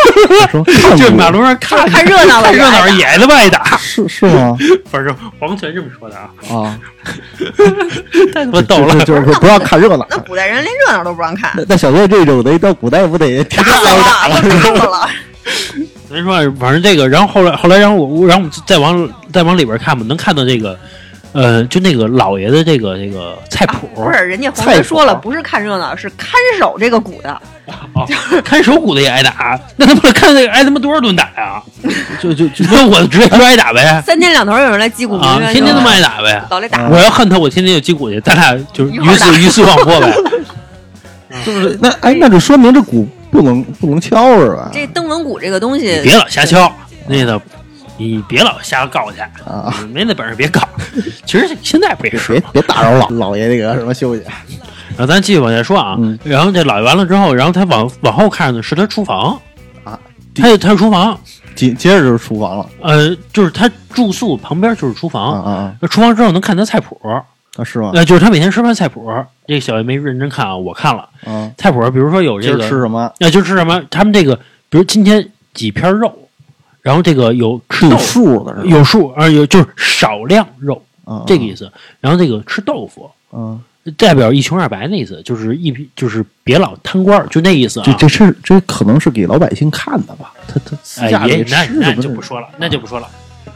[0.50, 0.64] 说
[0.96, 3.76] 就马路上看看热闹的看热闹也他妈挨打。
[3.76, 4.56] 是是吗？
[4.90, 6.78] 反正黄泉这么说的啊，啊，
[8.32, 9.04] 太他妈逗了。
[9.04, 10.06] 就是说不让看热闹。
[10.10, 15.08] 那古代人连热闹都不让看，那那小哥这种的，到古代不得天打死天挨打了，都打死了。
[16.08, 20.78] 咱说，反正这个，然后后来后来，然后我，然后我们再往再往里边看吧，能看到这个，
[21.36, 27.40] 呃，就那个老爷的这个这个菜谱，不是，人家黄菜说了，不是看热闹，是看守这个鼓的。
[27.94, 28.06] 哦
[28.44, 31.60] 看守鼓的也挨打，那他妈看那个挨他妈多少顿打呀？
[32.22, 36.40] 就就就那我直接就挨打呗， 三天两头有人来击鼓啊，天天他妈挨打呗。
[36.48, 36.88] 老来打。
[36.88, 40.16] 我要恨他，我天天就击鼓去，咱俩就是鱼死鱼死网破呗。
[41.44, 44.70] 就是那哎，那就说明这鼓不能不能敲是吧？
[44.72, 46.72] 这灯笼鼓这个东西，别老瞎敲，
[47.08, 47.40] 那个
[47.98, 50.60] 你别老瞎告去，啊，你没那本事别告。
[51.24, 54.22] 其实现在不也是别别打扰老老爷那个什么休息。
[54.96, 59.38] 然后咱继续往下说啊，嗯然后这老爷完了之后，然后他往往后看呢是他厨房
[59.84, 59.98] 啊，
[60.34, 61.18] 他他是厨房，
[61.54, 67.22] 接接着就是厨房了呃，就是他住宿旁边就是厨啊房，啊啊那厨房之后能看他菜谱，啊
[67.64, 67.90] 是吗？
[67.94, 69.10] 呃，就是他每天吃饭菜谱。
[69.46, 73.12] 这个小爷没认真看啊，我看了啊，菜谱，比如说有这个，吃什么？
[73.18, 73.82] 那就吃什么？
[73.90, 74.34] 他们这个，
[74.68, 76.25] 比如今天几片肉，
[76.86, 78.76] 然后这个有吃有豆数的是吧？
[78.76, 81.68] 有数啊，有就是少量肉啊这个意思。
[82.00, 83.60] 然后这个吃豆腐，嗯，
[83.96, 87.82] 代表一穷二白那意思，就是一就是别老贪官，就那意思啊。
[87.84, 90.32] 这这是这可能是给老百姓看的吧？
[90.46, 93.08] 他他私哎下里吃也那那什么就不说了，那就不说了。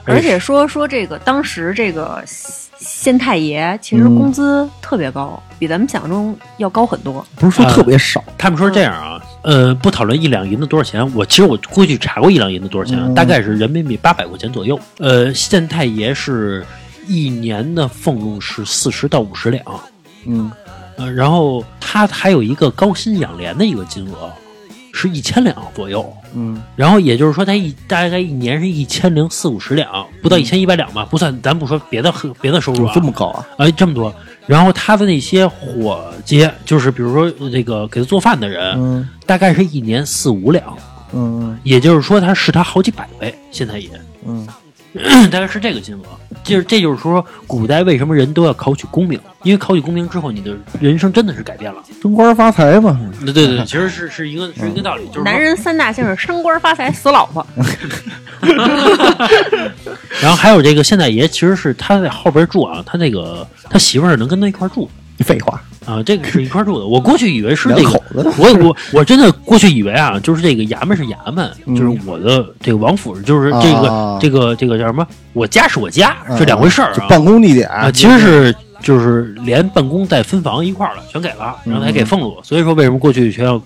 [0.04, 7.24] 而且说说这个当时这个县太爷其实嗯工资特别高，比咱们想象中要高很多。
[7.36, 14.78] 不是说特别少，他们说这样啊，呃，不讨论一两银子多少钱，我其实我过去查过一两银子多少钱，嗯大概是人民币八百块钱左右。
[14.98, 16.64] 呃，县太爷是
[17.08, 19.64] 一年的俸禄是四十到五十两，
[20.26, 20.50] 嗯
[20.96, 24.30] 呃，然后他还有一个高薪养廉的一个金额，
[24.92, 26.12] 是一千两左右。
[26.32, 33.46] 嗯然后也就是说，他一大概一年是一千零四五十两，不到一千一百两吧，不算，咱不说别的别的收入啊，这么高啊？
[33.58, 34.14] 哎，这么多。
[34.46, 39.08] 然后他的那些伙计，就是比如说呃这个给他做饭的人，嗯。
[39.26, 40.76] 大概是一年四五两，
[41.12, 41.58] 嗯。
[41.62, 43.34] 也就是说他是他好几百倍。
[43.50, 43.88] 现在也。
[44.26, 44.46] 嗯
[45.30, 46.00] 大概是这个金额。
[46.42, 49.20] 就是这就是说，古代为什么人都要考取功名？
[49.42, 51.82] 因为考取功名之后，你的人生真的是改变了。
[52.00, 52.98] 升官发财嘛。
[53.20, 55.38] 对对对，其实是是一个是一个道理，就是男。
[55.40, 57.46] 人三大姓是：升官发财、死老婆。
[60.20, 66.86] 然后还有这个县太爷，其实是他在后边住啊，他那个他媳妇儿能跟他一块儿住 废话，啊，这个是一块儿住的。
[66.86, 68.32] 我过去以为是这个两口子。
[68.38, 75.06] 我我我真的过去以为啊，就是这个衙门是衙门，嗯就是我的这个王府就是这个、啊这个这个叫什么？
[75.32, 76.92] 我家是我家，嗯是两回事儿。
[77.08, 82.38] 办公地点啊，其实是就是连办公带分房一块儿了，全给了，然后还给俸禄。
[82.42, 83.60] 所以说为什么过去全要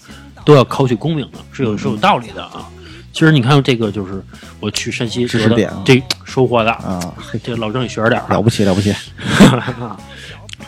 [0.44, 1.38] 都要考取功名呢？
[1.52, 2.68] 是有是有道理的啊。
[3.12, 4.20] 其实你看这个就是
[4.58, 7.00] 我去山西得的知识点啊这收获的，啊，
[7.44, 8.34] 这老郑也学着点儿啊。
[8.34, 8.92] 了不起了不起，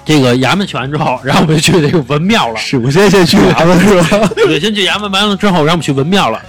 [0.07, 2.57] 这个衙门去完之后，然后我们就去这个文庙了。
[2.57, 4.31] 首先先去衙门是吧？
[4.37, 6.41] 对，先去衙门完了之后，然后我们去文庙了。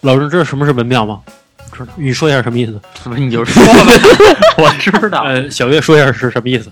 [0.00, 1.20] 老郑知道什么是文庙吗？
[1.74, 2.78] 知道你说一下什么意思？
[3.16, 4.00] 你就说呗，
[4.56, 5.22] 我知道。
[5.24, 6.70] 呃，小月说一下是什么意思？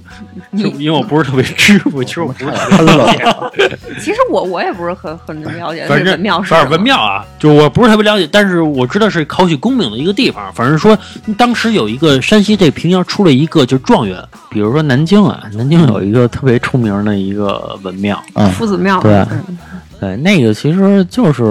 [0.57, 3.79] 就因为我不是特别知，我其实我不是特别了解。
[3.99, 10.53] 其实我我也不是很很了解，这反正文庙是反正文庙啊，就我不是特别了解，但是我知道是考取功名的一个地方。
[10.53, 10.97] 反正说
[11.37, 18.23] 当时有一个山西这平遥出了一个就是状元，比如说南京啊，南京有一个特别出名的一个文庙，
[18.55, 19.01] 夫子庙。
[19.01, 19.59] 对嗯
[20.01, 21.43] 对，那个其实就是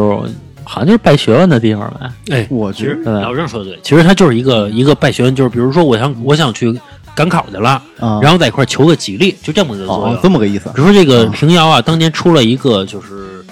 [0.71, 2.09] 好像就是拜学问的地方呗。
[2.33, 6.73] 哎，我觉其实老郑说的对，其实他就是一个一个拜学问，就是比如说我想我想去
[7.13, 7.81] 赶考去了，
[8.21, 10.19] 然后在一块儿求个吉利，就这么个作用哦。
[10.23, 13.43] 这么个意思比如说这个平遥啊，当年出了一个就是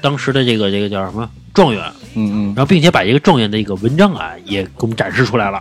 [0.00, 1.82] 当时的这个这个叫什么状元，
[2.14, 5.60] 嗯嗯然后并且把这个状元的一个文章啊也给我们展示出来了。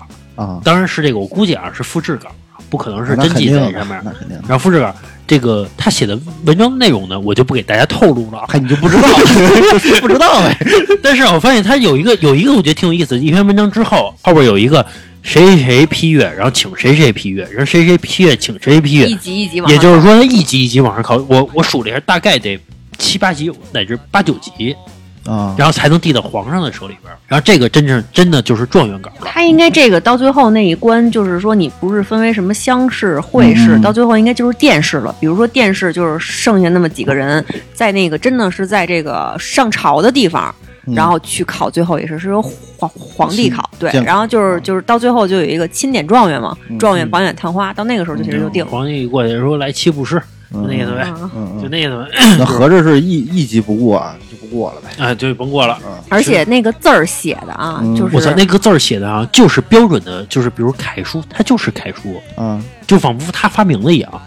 [0.63, 2.29] 当然是这个，我估计啊是复制稿，
[2.69, 3.99] 不可能是真迹在上面。
[4.05, 4.37] 那肯定。
[4.47, 4.95] 然后复制稿
[5.29, 8.43] 这个他写的文章内容呢，我就不给大家透露了。
[8.47, 9.07] 嗨，你就不知道，
[10.01, 10.57] 不知道呗？
[11.03, 14.83] 但是我发现他有一个有一个我觉得挺有意思的，一篇文章之后后边有一个
[15.21, 21.15] 谁谁谁批阅，然后请谁谁批阅，然后谁谁批阅请谁批阅一，级一级往上也就是说他一级一级往上考。
[21.27, 22.59] 我我数了一下，大概得
[22.97, 24.75] 七八级乃至八九级，
[25.25, 27.13] 啊，然后才能递到皇上的手里边。
[27.27, 29.25] 然后这个真正真的就是状元稿了。
[29.25, 35.15] 他应该这个到最后那一关，就是说你不是分为什么乡试、会试，嗯到最后应该就是殿试了。
[35.19, 40.53] 比如说殿试就是剩下那么几个人，在那个真的是在这个上朝的地方，
[40.85, 48.71] 嗯然后去考，最后也是是由皇皇帝考，对然后就是就是到最后就有一个钦点状元嘛，嗯状元榜眼探花，到那个时候就其实就定了。
[48.71, 50.19] 皇帝过去说来七步诗，
[50.51, 52.35] 就那意思呗，嗯嗯嗯，就那意思呗。
[52.39, 55.03] 那合着是一一级不过啊，就不过了呗。
[55.03, 55.77] 啊，就甭过了。
[56.09, 64.21] 而且那个字儿写的啊，嗯就是我操，那个字儿写的啊，就是标准的，就是比如楷书，它就是楷书，啊，就仿佛他发明了一样，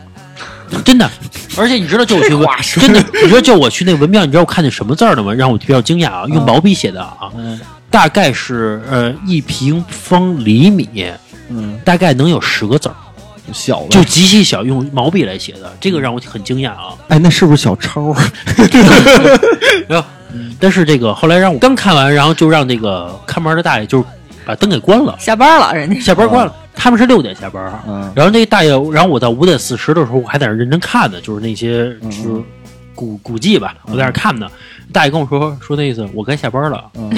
[0.85, 1.11] 真的。
[1.59, 2.49] 而且你知道，就我去文，
[2.81, 5.35] 真的， 你知道，就我去那文庙，你知道我看见什么字儿了吗？
[5.35, 10.89] 让我比较惊讶啊，用毛笔写的啊，嗯大概是呃一平方厘米，
[11.51, 12.95] 嗯，大概能有十个字儿，
[13.53, 16.95] 小的就极其小，用毛笔来写的，这个让我很惊讶啊。
[17.09, 18.15] 哎，那是不是小抄？
[19.89, 20.09] 然后，
[20.61, 24.05] 但是这个后来让我刚看完，然后就让那个看门的大爷就
[24.45, 26.55] 把灯给关了，下班了，人家下班关了。
[26.75, 32.43] 他们是六点下班，嗯然后那个大爷，然后我到五点四十的时候，我还在那认真看呢，就是那些就是
[32.95, 34.49] 古古迹吧，我在那看呢。
[34.93, 36.85] 大爷跟我说说那意思，我该下班了。
[36.97, 37.11] 嗯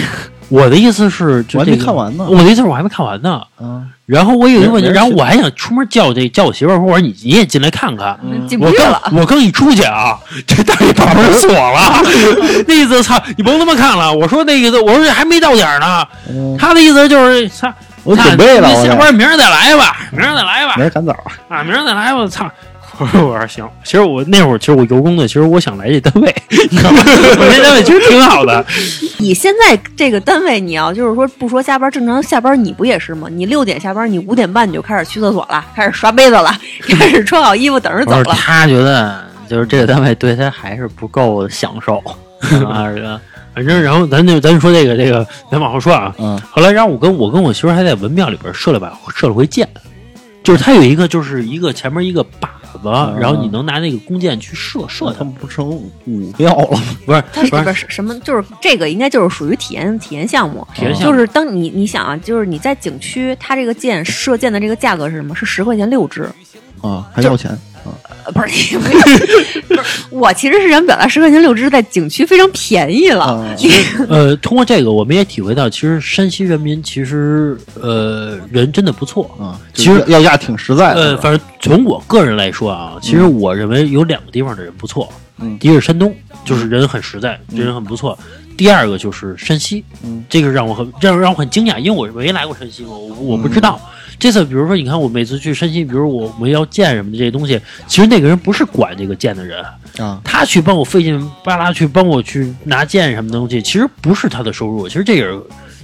[0.49, 3.41] 我的意思是，就我还没看完呢我的意思是我还没看完呢。
[3.61, 8.15] 嗯然后我有一个问题，然后我还想出门叫这叫我媳妇儿，我说你你也进来看看。
[8.61, 8.71] 我。
[8.73, 12.03] 刚我刚一出去啊， 这大爷把门锁了，
[12.69, 14.13] 那意思操，你甭他妈看了。
[14.13, 16.05] 我说那意思，我说还没到点儿呢。
[16.29, 17.67] 嗯，他的意思就是操，
[18.03, 21.17] 我准备了，下班明儿再来吧，明儿再来吧明，儿赶早。
[21.49, 22.45] 啊，明儿再来吧，操。
[22.99, 27.03] 我说我说行，其实我那会儿其实我由衷的，其实我想来这单位，你知道吗？
[27.05, 28.65] 我这单位其实挺好的，
[29.19, 33.29] 你现在这个单位，你要就是说不说加班，正常下班你不也是吗？
[33.31, 36.51] 你六点下班，你五点半你就开始去厕所了，开始刷杯子了，
[36.99, 38.35] 开始穿好衣服等着走了。
[38.35, 41.99] 他觉得就是这个单位对他还是不够享受
[42.69, 43.21] 啊， 这个
[43.55, 46.15] 反正然后咱就咱就说这个这个，咱往后说啊。
[46.19, 49.69] 嗯后来，然后我跟我跟我媳妇还在文庙里边射了把射了回箭，
[50.45, 55.91] 就是它有一个就是一个前面一个靶子，然后你能拿那个弓箭去射射它他，们不成武
[56.37, 56.83] 庙了吗？
[57.07, 58.15] 不是它是不是不是什么？
[58.21, 60.67] 就是这个应该就是属于体验体验项目。
[60.75, 65.35] 体验项目就是当你你想啊，就是你在景区，它这个箭射箭的这个价格是什么？
[65.35, 66.29] 是十块钱六支。
[66.83, 67.74] 啊，还要钱啊？
[68.25, 73.25] 呃，不是你 不是，不是我其实是想表达十块钱六只在景区非常便宜了。
[73.25, 73.57] 啊
[74.09, 79.31] 呃，通过这个我们也体会到，其实山西人民其实呃人真的不错。
[79.39, 81.01] 啊，其实要价挺实在的。
[81.01, 85.09] 呃，反正从我个人来说啊，其实我认为有两个地方的人不错。
[85.41, 88.17] 嗯第一个是山东，就是人很实在，人很不错。
[88.57, 93.81] 第二个就是山西，嗯这个让我很让让我很惊讶，因为我没来过山西嘛，我我不知道。
[94.19, 99.63] 这次比如说，你看我每次去山西，比如我们要建什么的这些东西，其实那个人不是管这个建的人，
[99.99, 105.39] 啊，他去帮我费劲巴拉去帮我去拿剑什么东西，其实不是他的收入，其实这也是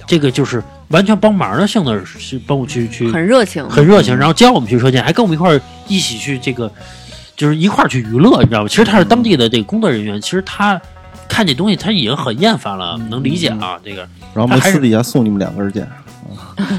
[0.07, 6.71] 这个就是完全帮忙的性质，是帮我去去很热情，很热情，然后教我们去射箭，还跟我们一块儿一起去这个，
[7.35, 8.67] 就是一块儿去娱乐，你知道吗？
[8.67, 10.81] 其实他是当地的这个工作人员，其实他
[11.27, 14.07] 看这东西他已经很厌烦了，能理解啊，这个。
[14.33, 15.87] 然后私底下送你们两根箭。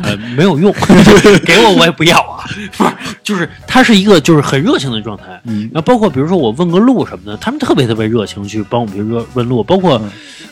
[0.03, 0.73] 呃没有用，
[1.45, 2.45] 给我我也不要啊，
[2.77, 2.91] 不是，
[3.23, 10.01] 就是他是一个就是很热情的状态，嗯然后包括比如说我问个路什么的，他们特别特别热情去帮我们去问问路，包括、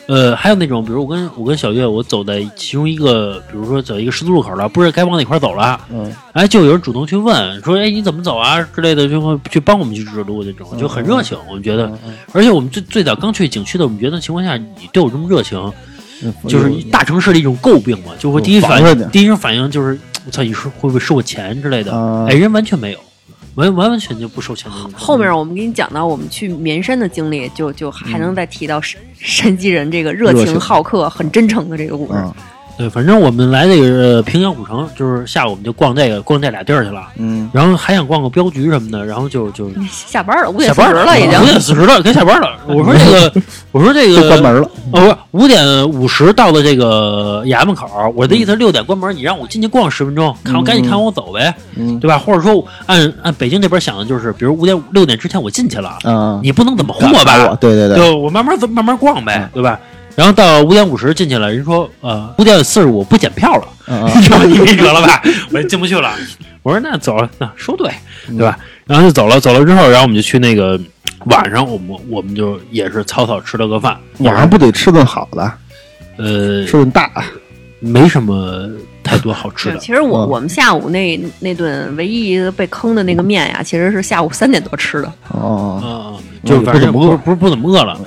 [0.07, 11.37] 呃还有那种比如我跟我跟小月我走在其中一个，比如说走一个十字路口了，不知道该往哪块走了，嗯哎，就有人主动去问说，哎，你怎么走啊之类的，就会去帮我们去指路那种，就很热情。
[11.47, 11.91] 我们觉得，
[12.33, 15.73] 而且我们最最早刚去景区的，我们觉得情况下，你对我这么热情，嗯
[16.47, 21.91] 就是大城市的一种诟病嘛，就会第一反应，第一种反应就是，我操，你是会不会收我钱之类的？
[21.91, 22.99] 啊哎，人完全没有，
[23.55, 24.97] 完完完全就不收钱的。
[24.97, 32.19] 后面我们给你讲到我们去绵山的经历，就就还能再提到山山鸡人这个热情热情好客、很真诚的这个故事。
[32.81, 41.45] 啊对，反正我们来这个呃平遥古城，就是下午我们就逛这个逛这俩地儿去了，嗯然后还想逛个镖局什么的，然后就就下班了，五点下班四十了已经五。
[41.45, 42.49] 点四十了，该下班了。
[42.67, 43.41] 我说这个，
[43.71, 44.69] 我说这个 关门了。
[44.93, 52.17] 哦，不是五点五十到了这个衙门口，我的意思是六点关门，你让我进去逛十分钟，看我赶紧看我走呗，嗯对吧？
[52.17, 57.55] 或者说按按北京那边想的就是，比如五点六点之前我进去了，嗯，你不能怎么轰我吧？
[57.59, 59.79] 对对对，对，我慢慢走，慢慢逛呗，对吧？
[60.15, 65.21] 然后到五点五十进去了，人说呃五点四十五不检票了，嗯 啊你说你没辙了吧？
[65.51, 66.13] 我就进不去了。
[66.63, 67.91] 我说那走了，那收队，
[68.27, 68.57] 对吧？
[68.85, 70.79] 然后就走了，走了之后，然后我们就去那个
[71.25, 75.51] 晚上，我们我们就也是草草吃了个饭，晚上不得吃顿好的，
[76.17, 77.09] 呃吃顿大。
[77.83, 78.69] 没什么
[79.01, 79.77] 太多好吃，的。
[79.79, 85.11] 其实我嗯我们下午那那顿唯一一个被坑的那个面呀，其实是下午三点多吃的。
[85.29, 87.99] 哦，嗯，就反正不不不怎么饿了。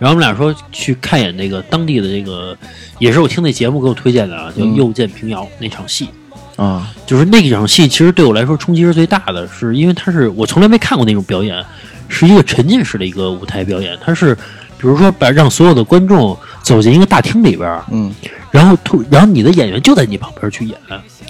[0.00, 2.56] 然后我们俩说去看一眼那个当地的这个，
[2.98, 6.08] 也是我听那节目给我推荐的啊，叫《嗯又见平遥》那场戏。
[6.56, 11.62] 啊，就是那场戏，其实对我来说冲击是最大的，是因为它是我从来没看过那种表演，
[12.08, 13.96] 是一个沉浸式的一个舞台表演。
[14.02, 18.12] 它是，比如说把让所有的观众走进一个大厅里边儿，嗯
[18.50, 20.76] 然后突，然后你的演员就在你旁边去演，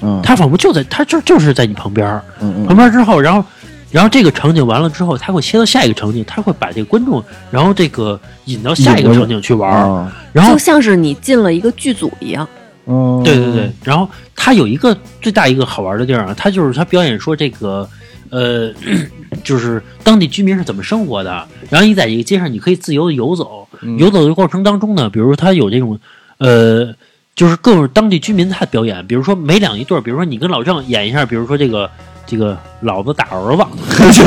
[0.03, 3.45] 嗯他仿佛就在，他就就是在你旁边儿，嗯旁边之后，然后，
[3.91, 12.49] 然后这个场景完了之后，他会切到下一个场景，他会把这个观众，然后这个引到下一个场景去玩儿，啊，然后就像是你进了一个剧组一样。
[12.87, 17.89] 嗯，对对对，然后他有一个最大一个好玩的地儿啊，他就是他表演说这个，
[18.31, 18.73] 呃，
[19.45, 21.47] 就是当地居民是怎么生活的。
[21.69, 23.97] 然后你在一个街上，你可以自由的游走，嗯。
[23.99, 26.01] 游走的过程当中呢，比如说他有这种，
[26.39, 26.93] 呃，
[27.37, 31.89] 就是各种当地居民他表演，比如说每两一对儿，比如说你跟老郑演一下，比如说这个
[32.31, 33.65] 这个老子打儿子，
[34.13, 34.23] 就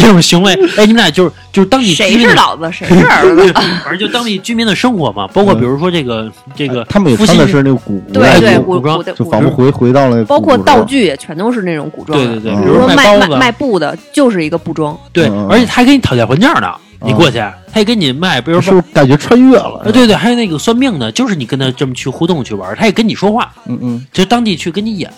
[0.00, 2.18] 这种行为， 哎，你们俩就是就是当地谁。
[2.18, 3.52] 是老子，谁是儿子？
[3.82, 12.18] 反正就当地居民的生活嘛，包括比如说这个这个，他们也穿的是那个古对对，古装就仿佛回回到了包括道具也全都是那种古装。
[12.18, 14.98] 对对对，嗯比如说卖卖卖布的，就是一个布装。
[15.12, 17.38] 对嗯，而且他还给你讨价还价呢，你嗯过去，
[17.72, 19.82] 他也给你卖，比如是说不是感觉穿越了？
[19.84, 25.10] 啊，对对，还有那个算命的，就是你跟他这么去互动去玩，他也跟你说话，嗯嗯就当地去跟你演。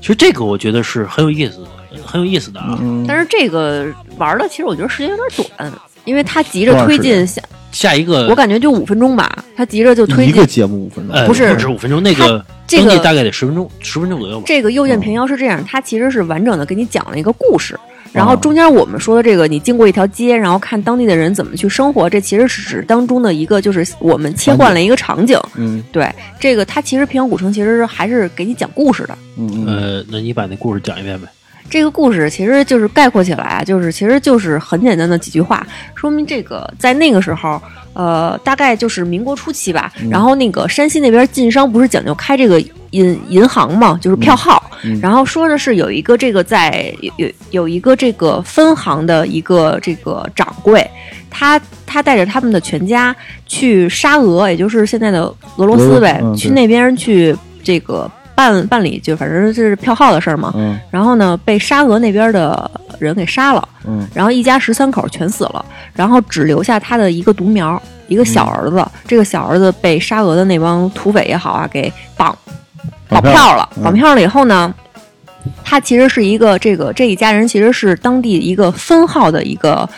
[0.00, 1.68] 其实这个我觉得是很有意思的，
[2.14, 2.78] 很有意思的啊。
[2.80, 5.72] 嗯，但是这个玩的，其实我觉得时间有点短，
[6.04, 7.42] 因为他急着推进下，
[7.72, 10.62] 下一个我感觉就五分钟吧，他急着就推一个进。
[10.62, 14.44] 节目五分钟，呃不是不止五分钟，那个这个大概得十分钟，十分钟左右吧。
[14.46, 17.76] 这个右键平遥是这样，它其实是完整的给你讲了一个故事。
[18.12, 25.36] 然后哦中间我们说的这个，你经过一条街，然后看当地的人怎么去生活，这其实是指当中的一个，就是我们切换了一个场景。
[25.56, 26.08] 嗯对，
[26.38, 29.18] 这个它其实平遥古城其实是还是给你讲故事的。
[29.36, 31.26] 嗯嗯呃，那你把那故事讲一遍呗。
[31.70, 37.60] 这个故事其实就是概括起来啊，就是其实就是很简单的几句话，说明这个在那个时候，
[37.94, 39.92] 呃，大概就是民国初期吧。
[40.10, 42.60] 然后那个山西那边晋商不是讲究开这个
[42.90, 44.62] 银银行嘛，就是票号。
[44.84, 50.86] 嗯然后说的是有一个这个在有有有一个这个分行的一个这个掌柜，
[51.30, 55.22] 他他带着他们的全家去沙俄，也就是现在的
[55.56, 60.52] 俄罗斯呗，去那边去这个办办理，就反正就是票号的事儿嘛。
[60.56, 68.86] 嗯然后呢，被沙俄那边的人给杀了，嗯然后一家十三口全死了，然后只留下他的一个独苗，一个小儿子。
[69.06, 72.36] 这个小儿子被沙俄的那帮土匪也好啊，给绑
[73.08, 73.68] 绑票了。
[73.76, 74.72] 嗯绑票了以后呢，
[75.62, 79.88] 他其实是一个这个这一家人其实是当地一个分号的一个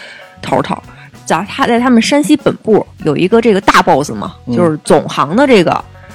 [0.43, 0.77] 头头。
[1.25, 5.73] 叫他在他们山西本部有一个这个大 boss 嘛，嗯就是总行的这个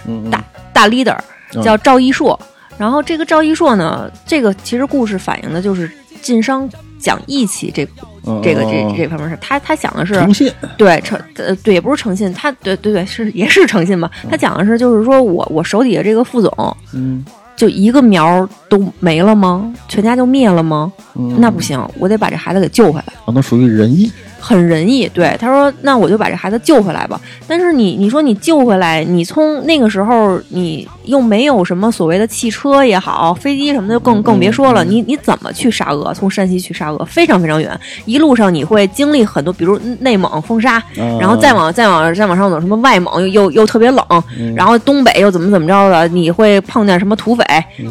[0.08, 0.42] 嗯嗯大
[0.72, 1.24] 大 leader 嗯
[1.64, 2.40] 叫赵一硕。
[2.78, 5.92] 然后这个赵一硕呢，这个其实故事反映的就是
[6.22, 7.88] 晋商讲义气这
[8.26, 9.38] 嗯这个这嗯这方面事。
[9.42, 14.10] 他他讲的是诚信，对诚呃对，也不是诚信，他对对对是也是诚信吧。
[14.30, 17.24] 他讲的是就是说我我手底下这个副总嗯
[17.56, 19.72] 就一个苗都没了吗？
[19.88, 20.92] 全家就灭了吗？
[21.14, 23.06] 嗯，那不行，我得把这孩子给救回来。
[23.24, 34.84] 可能属于仁义，很仁义，对他说：“那我就把这孩子救回来吧。”但是你你说你救回来，你从那个时候你又没有什么所谓的汽车也好，飞机什么的，就更更别说了。
[34.84, 36.14] 你你怎么去沙俄？
[36.14, 44.04] 从山西去沙俄非常非常远，一路上你会经历很多，比如内蒙风沙，嗯然后再往再往再往上走，什么外蒙又又又特别冷，
[44.40, 47.44] 嗯然后东北又怎么怎么着的，你会碰见什么土匪，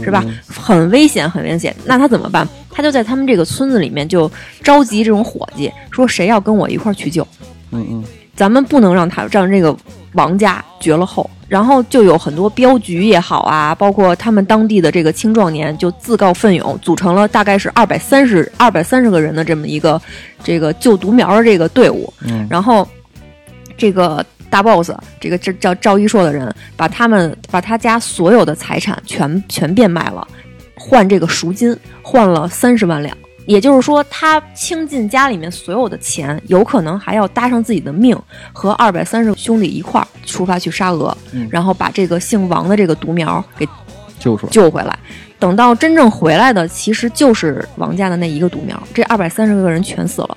[0.02, 0.24] 是吧？
[0.48, 1.74] 很危险，很危险。
[1.84, 2.46] 那他怎么办？
[2.70, 4.30] 他就在他们这个村子里面就
[4.62, 7.26] 召集这种伙计，说谁要跟我一块儿去救，
[7.72, 8.04] 嗯嗯
[8.34, 9.76] 咱们不能让他让这个
[10.14, 11.28] 王家绝了后。
[11.48, 20.00] 然后就有很多镖局也好啊，包括他们当地的这个青壮年就自告奋勇，组成了大概是二百三十二百三十个人的这么一个
[20.44, 22.12] 这个救独苗的这个队伍。
[22.20, 22.86] 嗯然后
[23.76, 30.24] 这个大 boss，这个这叫赵一硕的人，把他们把他家所有的财产全全变卖了，
[30.82, 33.14] 换这个赎金，换了三十万两。
[33.46, 38.16] 也就是说，他倾尽家里面所有的钱，有可能还要搭上自己的命，
[38.52, 43.68] 和二百三十兄弟一块儿出发去沙俄，嗯然后把这个姓王的这个独苗给
[44.18, 44.96] 救出来，救回来。
[45.38, 50.36] 等到真正回来的，其实就是王家的那一个独苗，这二百三十个人全死了，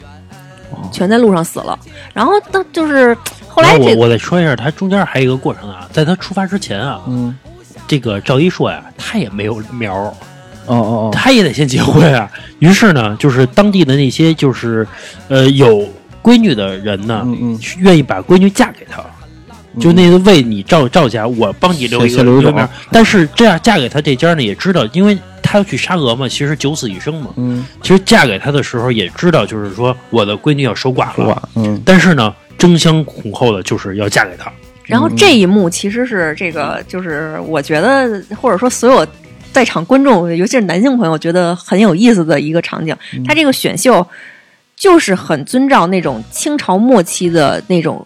[0.91, 1.77] 全在路上死了。
[2.13, 3.15] 然后那就是
[3.47, 7.37] 后来我我再说一下，他中间还有一个过程啊，在他出发之前啊，嗯
[7.85, 10.13] 这个赵一硕呀，他也没有苗儿，
[10.65, 12.29] 哦哦哦，他也得先结婚啊。
[12.59, 14.87] 于是呢，就是当地的那些就是
[15.27, 15.87] 呃有
[16.21, 19.03] 闺女的人呢，嗯嗯愿意把闺女嫁给他。
[19.79, 27.31] 就那个为你赵赵家，我帮你留一个留一种苗儿，但是这样嫁给他这家呢，也知道，因为他要去沙俄嘛，其实九死一生嘛。
[27.37, 31.49] 嗯其实嫁给他的时候也知道，就是说我的闺女要守寡了？
[31.55, 34.51] 嗯但是呢，争相恐后的就是要嫁给他。
[34.85, 39.07] 然后这一幕其实是这个，就是我觉得，或者说所有
[39.53, 42.95] 在场观众，尤其是男性朋友，觉得很有意思的一个场景。
[43.25, 44.05] 他这个选秀
[44.75, 48.05] 就是很遵照那种清朝末期的那种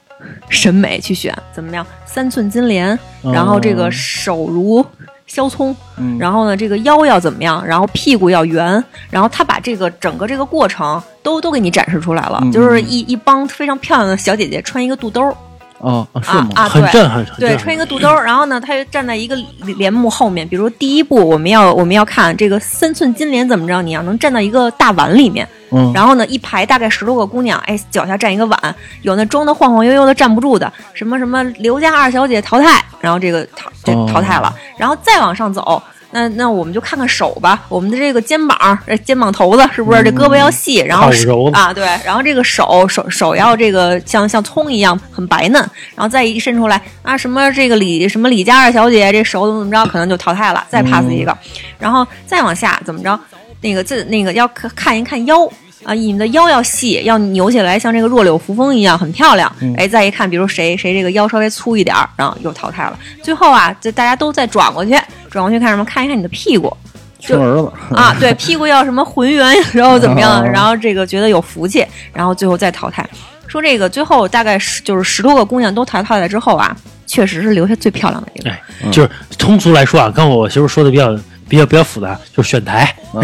[0.50, 1.86] 审美去选，怎么样？
[2.06, 4.86] 三寸金莲，然后这个手如
[5.26, 7.66] 削葱，嗯然后呢，这个腰要怎么样？
[7.66, 15.36] 然后屁股要圆，然后他把这个整个这个过程都都给你展示出来了，嗯就是一一帮非常漂亮的小姐姐穿一个肚兜儿。
[15.80, 16.50] 哦啊是吗？
[16.56, 19.36] 啊啊，对很震撼，很对，穿一个肚兜儿，然后呢，他就站在一个
[19.78, 20.48] 帘幕后面。
[20.48, 35.82] 比如第一步，我们要我们要看这个三寸金莲怎么着，你要能站到一个大碗里面，嗯，然后呢，一排大概十多个姑娘，哎，脚下站一个碗，有那装的晃晃悠悠的站不住的，什么什么刘家二小姐淘汰，然后这个淘这哦淘汰了，然后再往上走。
[36.12, 41.10] 那那我们就看看手吧，我们的这个肩膀、这肩膀头子是不是这胳膊要细，然后
[41.52, 45.62] 啊对，然后这个手手手要这个像像葱一样很白嫩，
[45.96, 51.38] 然后再一伸出来啊什么这个李什么李家二小姐这手怎么怎么着，可能就淘汰了，再 pass 一个，
[51.78, 53.20] 然后再往下怎么着，
[53.62, 55.50] 那个这那个要看看一看腰。
[55.84, 59.50] 啊，你们的腰要细，要扭起来像这个弱柳扶风一样，很漂亮。
[59.78, 63.00] 哎，再一看，比如谁谁这个腰稍微粗一点儿，然后又淘汰了。
[63.22, 64.92] 最后啊，就大家都再转过去，
[65.30, 65.86] 转过去看什么？
[65.86, 66.76] 看一看你的屁股
[67.20, 70.42] 生儿子啊，对，屁股要什么浑圆，然后怎么样？
[70.42, 73.08] 哦然后这个觉得有福气，然后最后再淘汰。
[73.48, 76.76] 说这个最后大概十就是十多个姑娘都淘汰了之后啊，
[77.06, 78.50] 确实是留下最漂亮的一个。
[78.50, 78.62] 哎，
[78.92, 81.18] 就是通俗来说啊，刚我媳妇说的比较
[81.48, 82.94] 比较比较复杂，就是选台，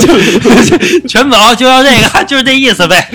[0.00, 0.08] 就
[1.08, 3.08] 全走就要这个， 就是这意思呗。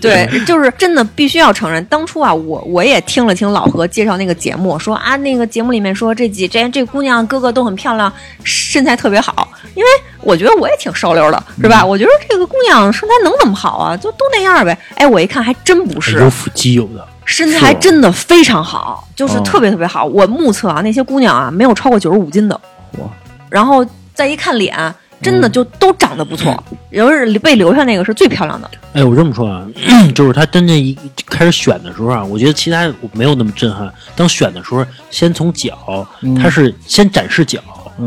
[0.00, 8.12] 对，就是真的必须要承认，当初啊，我我也听了听老何介绍那个节目，说啊，那个节目里面说这几这这姑娘个个都很漂亮，
[8.44, 9.48] 身材特别好。
[9.74, 9.88] 因为
[10.22, 11.84] 我觉得我也挺瘦溜的，是吧？
[11.84, 13.96] 我觉得这个姑娘身材能怎么好啊？
[13.96, 14.76] 就都那样呗。
[14.94, 20.04] 哎，我一看还真不是，有腹肌有的，身材真的非常好，就是特别特别好。
[20.04, 22.58] 我目测啊，那些姑娘啊，没有超过九十五斤的。
[22.98, 23.06] 哇！
[23.50, 23.84] 然后
[24.14, 24.74] 再一看脸，
[25.22, 28.70] 真的就都长得不错，尤其是被留下那个是最漂亮的。
[28.92, 29.66] 哎，我这么说啊，
[30.14, 33.92] 就是他真正一开始选的时候啊，我觉得其他我没有那么震撼。
[34.14, 36.06] 当选的时候，先从脚，
[36.40, 37.60] 他是先展示脚，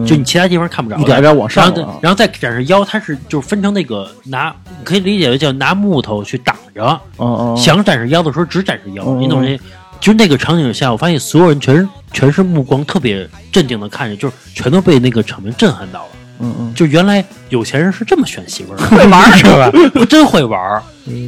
[0.05, 9.59] 就你其他地方看不着的，一点点往上然后啊然后再展示腰，它是就是分成那个拿，你可以理解为叫拿木头去挡着，嗯嗯，想展示腰的时候只展示腰，嗯你懂这？
[9.99, 16.09] 就是那个场景下，我发现所有人全是全是目光特别镇定的看着，就是全都被那个场面震撼到了。
[16.41, 19.69] 嗯嗯，就原来有钱人是这么选媳妇儿的，会玩儿 是吧？
[19.95, 20.81] 我真会玩儿。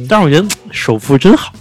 [0.08, 1.52] 但是我觉得首富真好。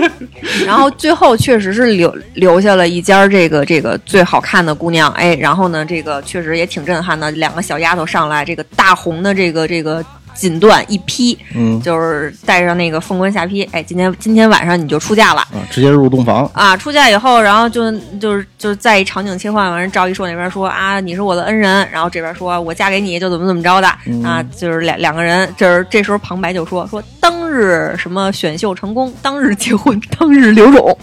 [0.66, 15.40] 然后最后确实是留留下了一家这个这个最好看的姑娘，哎，然后呢，这个确实也挺震撼的，两个小丫头上来，这个大红的这个这个锦缎一披，嗯就是带上那个凤冠霞帔，哎，今天今天晚上你就出嫁了。
[15.40, 23.88] 啊，直接入洞房，啊，出嫁以后，然后就就是就是在一场景切换，完人赵一硕那边说啊，你是我的恩人，然后这边说我嫁给你就怎么怎么着的、
[24.24, 30.98] 啊，就是两两个人，就是这时候旁白就说说当日什么选秀成功，当日结婚，当日留种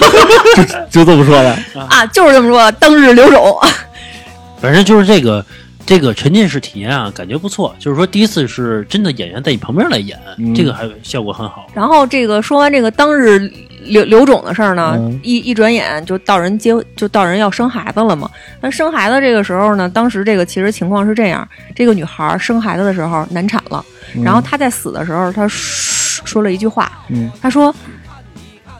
[0.90, 1.56] 就这么说的。
[1.88, 3.58] 啊，就是这么说，当日留种。
[4.60, 5.44] 反正就是这个
[5.86, 7.74] 这个沉浸式体验啊，感觉不错。
[7.78, 11.66] 就是说第一次是真的演员在你旁边来演，嗯这个还效果很好。
[11.74, 13.38] 然后这个说完这个当日
[13.82, 18.30] 刘刘总的事儿呢，嗯一一转眼就到人结就到人要生孩子了嘛。
[18.62, 23.84] 那生孩子这个时候呢，当时这个其实情况是这样：这个女孩儿生孩子的时候难产了，
[24.24, 27.74] 然后她在死的时候，她说说了一句话，嗯她说：“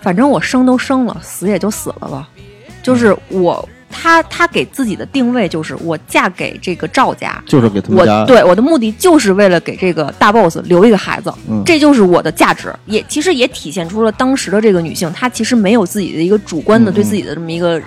[0.01, 2.27] 反正我生都生了，死也就死了吧。”
[2.83, 3.69] 就是我。
[3.97, 17.81] 她她给自己的定位就是我嫁给这个赵家，就是给他们我对我的目的就是为了给这个大 boss 留一个孩子，嗯这就是我的价值，也其实也体现出了当时的这个女性，她其实没有自己的一个主观的嗯对自己的这么一个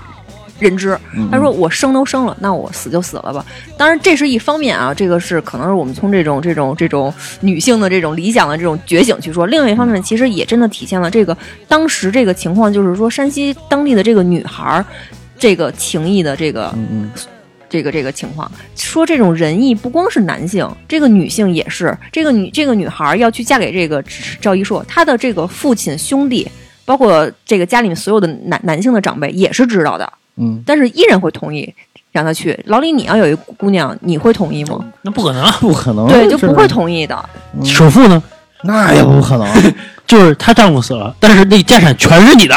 [0.60, 0.98] 认知。
[1.14, 3.46] 嗯她说我生都生了，那我死就死了吧。
[3.78, 9.46] 当然这是一方面啊，这个是可能是我们从这种这种这种女性的这种理想的这种觉醒去说。
[9.46, 11.38] 另外一方面，其实也真的体现了这个
[11.68, 14.86] 当时这个情况，就是说山西当地的这个女孩儿。
[15.38, 17.12] 这个情谊的这个嗯嗯
[17.70, 21.96] 这个这个情况，说这种仁义不光是男性，这个女性也是。
[22.12, 24.02] 这个女这个女孩要去嫁给这个
[24.40, 26.50] 赵一硕，她的这个父亲兄弟，
[26.86, 31.74] 包括这个家里面所有的男男性的长辈也是知道的，嗯，但是依然会同意
[32.14, 32.58] 让她去。
[32.68, 34.86] 老李，你要有一姑娘，你会同意吗？
[35.02, 37.30] 那不可能，不可能，对，就不会同意的。
[37.66, 38.24] 首富呢，
[38.64, 39.48] 那也不可能。
[40.08, 42.56] 就是她丈夫死了，但是那家产全是你的，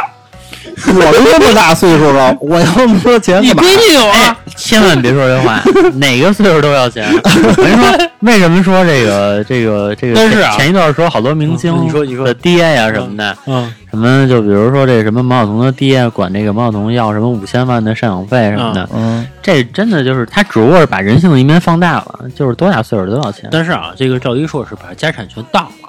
[0.86, 3.62] 我 都这么大岁数了，我要那么多钱干嘛？
[3.62, 4.36] 定有啊。
[4.56, 5.62] 千万别说这话，
[5.94, 7.06] 哪个岁数都要钱。
[7.16, 10.14] 我跟你说，为什么说这个这个这个？
[10.14, 23.48] 但是啊前一段说好多明星，嗯你说你说的爹呀什么的，嗯，什么就比如说这什么毛晓彤的爹管这个毛晓彤要什么五千万的赡养费什么的，嗯，这真的就是他只不过是把人性的一面放大了，就是多大岁数都要钱。
[23.52, 25.79] 但是啊，这个赵一硕是把家产全当了。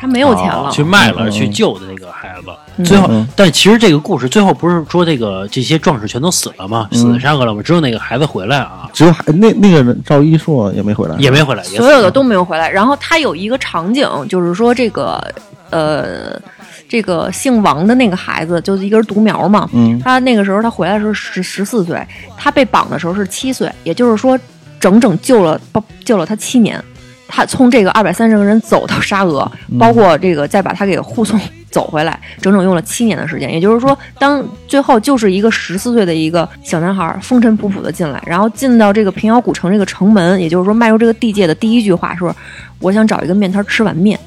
[0.00, 2.46] 她没有钱了，去卖了，嗯去救的那个孩子。
[2.78, 6.88] 嗯最后嗯，但其实这个故事最后不是说这个这些壮士全都死了吗？
[6.92, 7.60] 死在山河了吗？
[7.62, 12.70] 只有那个孩子回来啊，只有那那个人赵一硕也没回来，也没回来，所有的都没有回来。
[12.70, 15.22] 然后他有一个场景，就是说这个
[15.68, 16.40] 呃，
[16.88, 19.68] 这个姓王的那个孩子就是一根独苗嘛。
[19.74, 22.02] 嗯他那个时候他回来的时候是十四岁，
[22.34, 24.38] 他被绑的时候是七岁，也就是说
[24.78, 25.60] 整整救了
[26.02, 26.82] 救了他七年。
[27.30, 31.38] 他从这个二百三十个人走到沙俄，包括这个再把他给护送
[31.70, 33.50] 走回来，整整用了七年的时间。
[33.52, 42.34] 也就是说，当最后就是一个十四岁的一个小男孩风尘仆仆的进来，然后进到这个平遥古城这个城门，也就是说迈入这个地界的第一句话说
[42.80, 44.18] ：“我想找一个面摊吃碗面。”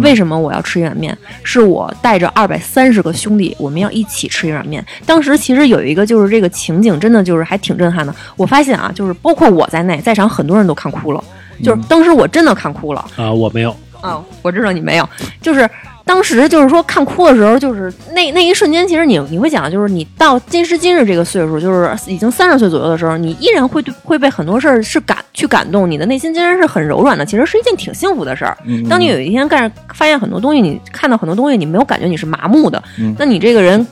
[0.00, 1.16] 为什么我要吃一碗面？
[1.42, 4.84] 是我带着二百三十个兄弟，我们要一起吃一碗面。
[5.04, 8.14] 当时其实有一个就是这个情景，真的就是还挺震撼的。
[8.36, 11.24] 我发现啊，就是包括我在内，在场很多人都看哭了。
[11.62, 15.08] 就是当时我真的看哭了啊，我没有啊，我知道你没有，
[15.40, 15.68] 就是。
[16.04, 28.58] 当时就是说看哭的时候，就是那那一瞬间，其实你你会想，就是你到今时今日这个岁数，就是已经三十岁左右的时候，你依然会对会被很多事儿是感去感动，你的内心竟然是很柔软的，其实是一件挺幸福的事儿。
[28.90, 32.82] 当你有一天干发现很多东西，你看到很多东西，你没有感觉你是麻木的，
[33.16, 33.86] 那你这个人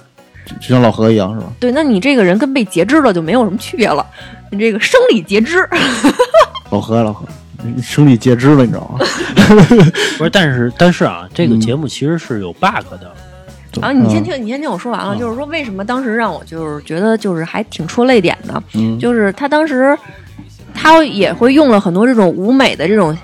[0.60, 1.46] 就像老何一样是吧？
[1.60, 4.04] 对，那你这个人跟被截肢了就没有什么区别了，
[4.50, 5.66] 你这个生理截肢。
[6.70, 7.24] 老何，老何。
[7.82, 8.98] 生理截肢了，你知道吗？
[10.18, 13.12] 不是，但是但是啊，这个节目其实是有 bug 的。
[13.80, 15.16] 啊，你先听，你先听我说完了。
[15.16, 18.62] 就是说，为什么当时让我就是觉得就是还挺戳泪点的？
[18.74, 19.96] 嗯，就是他当时
[20.74, 23.16] 他也会用了很多这种舞美的这种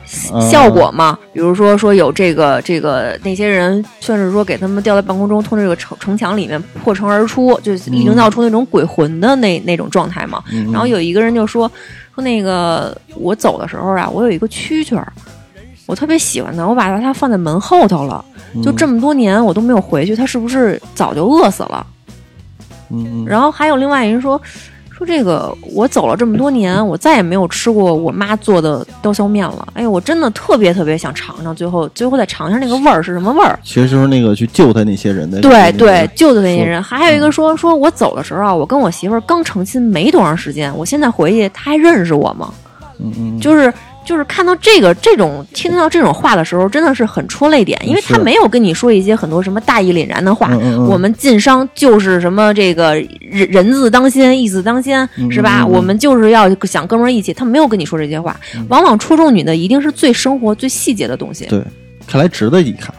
[0.51, 10.41] 效果嘛，比如说说有这个这个那些人算是说给他们吊在半空中，从这个城城墙里面破城而出，就营造出那种鬼魂的那那种状态嘛。
[10.73, 11.71] 然后有一个人就说。
[12.17, 15.13] 说那个我走的时候啊，我有一个蛐蛐儿，
[15.85, 18.25] 我特别喜欢它，我把它放在门后头了。
[18.65, 21.87] 就这么多年我都没有回去，它是不是早就饿死了？
[22.91, 23.25] 嗯。
[23.27, 24.41] 然后还有另外一人说。
[24.97, 29.69] 说这个，我走了这么多年，我再也没有吃过我妈做的刀削面了。
[29.75, 33.59] 哎呀，我真的特别特别想尝尝，最后最后再尝尝那个味儿是什么味儿。
[33.63, 35.43] 其实就是那个去救他那些人的。
[35.43, 36.83] 对对，救的那些人。
[36.83, 42.49] 还有一个说，说我走的时候啊，我跟我媳妇儿刚成亲没多长时间，我现在回去，他还认识我吗？
[42.99, 43.71] 嗯嗯，就是。
[44.07, 50.57] 就是看到这个这种听到这种话的时候，真的是很戳泪点，因为他没有跟你说一些很多什么大义凛然的话。
[50.89, 55.67] 我们晋商就是什么这个人人字当先，义字当先，是吧？
[55.67, 58.35] 我们就是要想哥们儿义气，他没有跟你说这些话。
[58.69, 61.45] 往往戳中你的一定是最生活、最细节的东西。
[61.47, 61.61] 对，
[62.07, 62.95] 看来值得一看。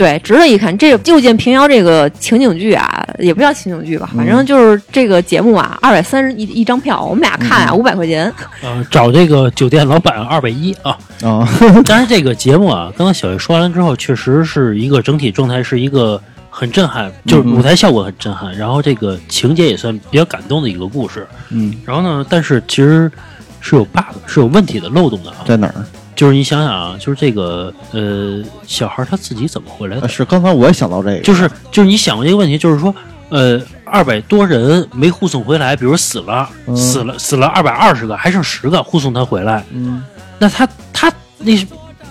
[0.00, 0.74] 对，值得一看。
[0.78, 8.32] 这《又见平遥》这个情景剧啊，也不叫情景剧吧，反正就是这个节目啊，二百三十一一张票，我们俩看啊，五百块钱。
[8.62, 11.46] 呃，找这个酒店老板二百一啊啊！
[11.84, 21.26] 但是这个节目啊，刚刚小月说完了之后，确实是一个整体状态是一个很震撼，就是舞台效果很震撼，然后这个情节也算比较感动的一个故事。
[21.50, 23.12] 嗯，然后呢，但是其实
[23.60, 25.74] 是有 bug，是有问题的漏洞的啊，在哪儿？
[26.20, 30.06] 就是你想想啊，就是这个呃，小孩他自己怎么回来的？
[30.06, 32.94] 是刚才我也想到这个，就是就是你想过一个问题，就是说
[33.30, 36.46] 呃，二百多人没护送回来，比如死了，
[36.76, 40.04] 死了死了二百二十个，还剩十个护送他回来，嗯，
[40.38, 41.54] 那他他那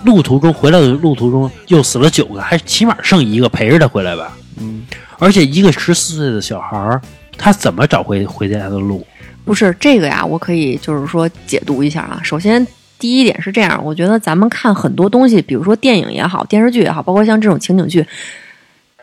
[0.02, 4.84] 路途中回来的路途中又死了九个，还起码剩一个陪着他回来吧，嗯，
[5.20, 7.00] 而且一个十四岁的小孩，
[7.38, 9.06] 他怎么找回回家的路？
[9.44, 12.66] 不是这个呀，我可以就是说解读一下啊，首先。
[13.00, 18.06] 第一点是这样，我觉得咱们看很多东西，比如说电影也好，电视剧也好，包括像这种情景剧，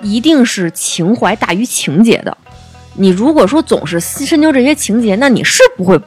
[0.02, 2.38] 一定是情怀大于情节的。
[2.94, 6.00] 你如果说总是深究这些情节，那你是不会。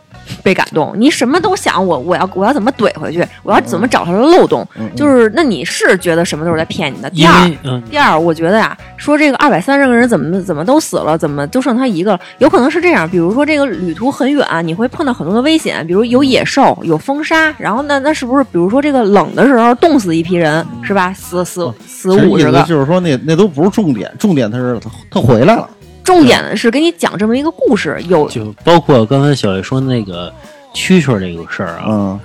[0.43, 3.27] 被感动，你什么都想我，我要我要怎么怼回去？
[3.43, 4.67] 我要怎么找他的漏洞？
[4.97, 7.11] 就是那你是觉得什么都是在骗你的。
[7.11, 7.51] 第二，
[7.91, 12.21] 第二，我觉得呀，说这个二百三十个人怎么怎么都死了，怎么就剩他一个了？
[12.39, 21.13] 有可能是这样，比如说这个旅途很远，你会碰到很多的危险，比如有野兽、有风沙，然后那那是不是比如说这个冷的时候冻死一批人是吧？
[21.13, 25.69] 死死死五十个，就是说那那都不是重点，重点他是他他回来了。
[26.05, 30.33] 重点的是给你讲这么一个故事，有就包括刚才小叶说的那个
[30.75, 32.19] 蛐蛐这个事儿啊，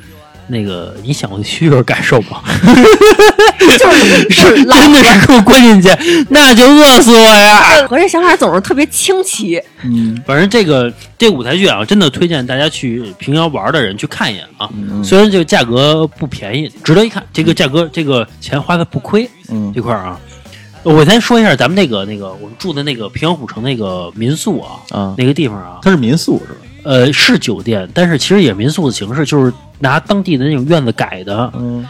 [0.48, 2.42] 那个你想过蛐蛐感受吗？
[3.78, 5.90] 就是是 真的是给我关进去，
[6.30, 7.86] 那就饿死我呀！
[7.88, 9.62] 和这想法总是特别清奇。
[9.84, 14.70] 嗯，反正这个这舞台剧啊，真的推荐大家去平遥玩的人去看一眼啊。
[15.04, 17.22] 虽然这个价格不便宜，值得一看。
[17.34, 19.30] 这个价格，这个钱花的不亏。
[19.50, 20.20] 嗯，这块儿啊。
[20.94, 26.60] 我先说一下咱们那个那个我们住的那个平遥古城那个民宿啊，啊，那个地方啊，它是民宿是吧？
[26.84, 31.52] 呃，是酒店，但是其实也民宿的形式，就是拿当地的那种院子改的。
[31.56, 31.84] 嗯，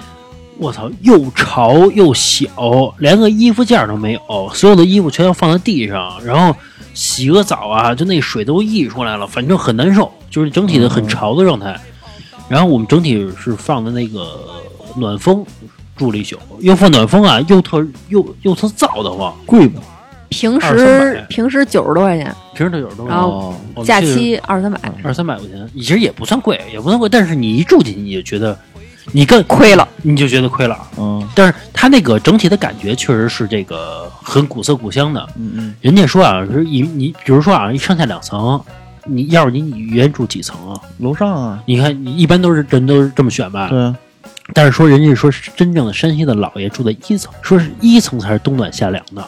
[0.57, 6.55] 我操，又潮又小，连个衣服架都没有，所有的衣服全要放在地上，然后
[6.93, 11.77] 洗个澡啊，就那水都溢出来了，反正很难受，就是整体的很潮的状态。
[12.47, 14.39] 然后我们整体是放的那个
[14.95, 15.45] 暖风。
[15.95, 19.81] 住了一宿，又放暖风啊，又特又又特燥得慌，贵吗？
[20.29, 28.57] 平时平时九十多块钱，平时九十多，然后假期二三百，二三百块钱，其实也不算贵，也不算贵，但是你一住进去你就觉得
[29.13, 30.77] 你更亏了，你就觉得亏了。
[30.97, 31.25] 嗯。
[31.33, 35.25] 但是它那个整体的感觉确实是这个很古色古香的。
[35.37, 35.75] 嗯嗯。
[35.79, 38.59] 人家说啊，是一你比如说啊，一上下两层，
[39.05, 40.81] 你要是你你原住几层啊？
[40.97, 43.69] 楼上啊，你看，你一般都是人都是这么选吧？
[43.69, 43.95] 对啊，
[44.53, 49.25] 但是说人家说是真正的山西的老爷住在一层，说是一层才是冬暖夏凉的。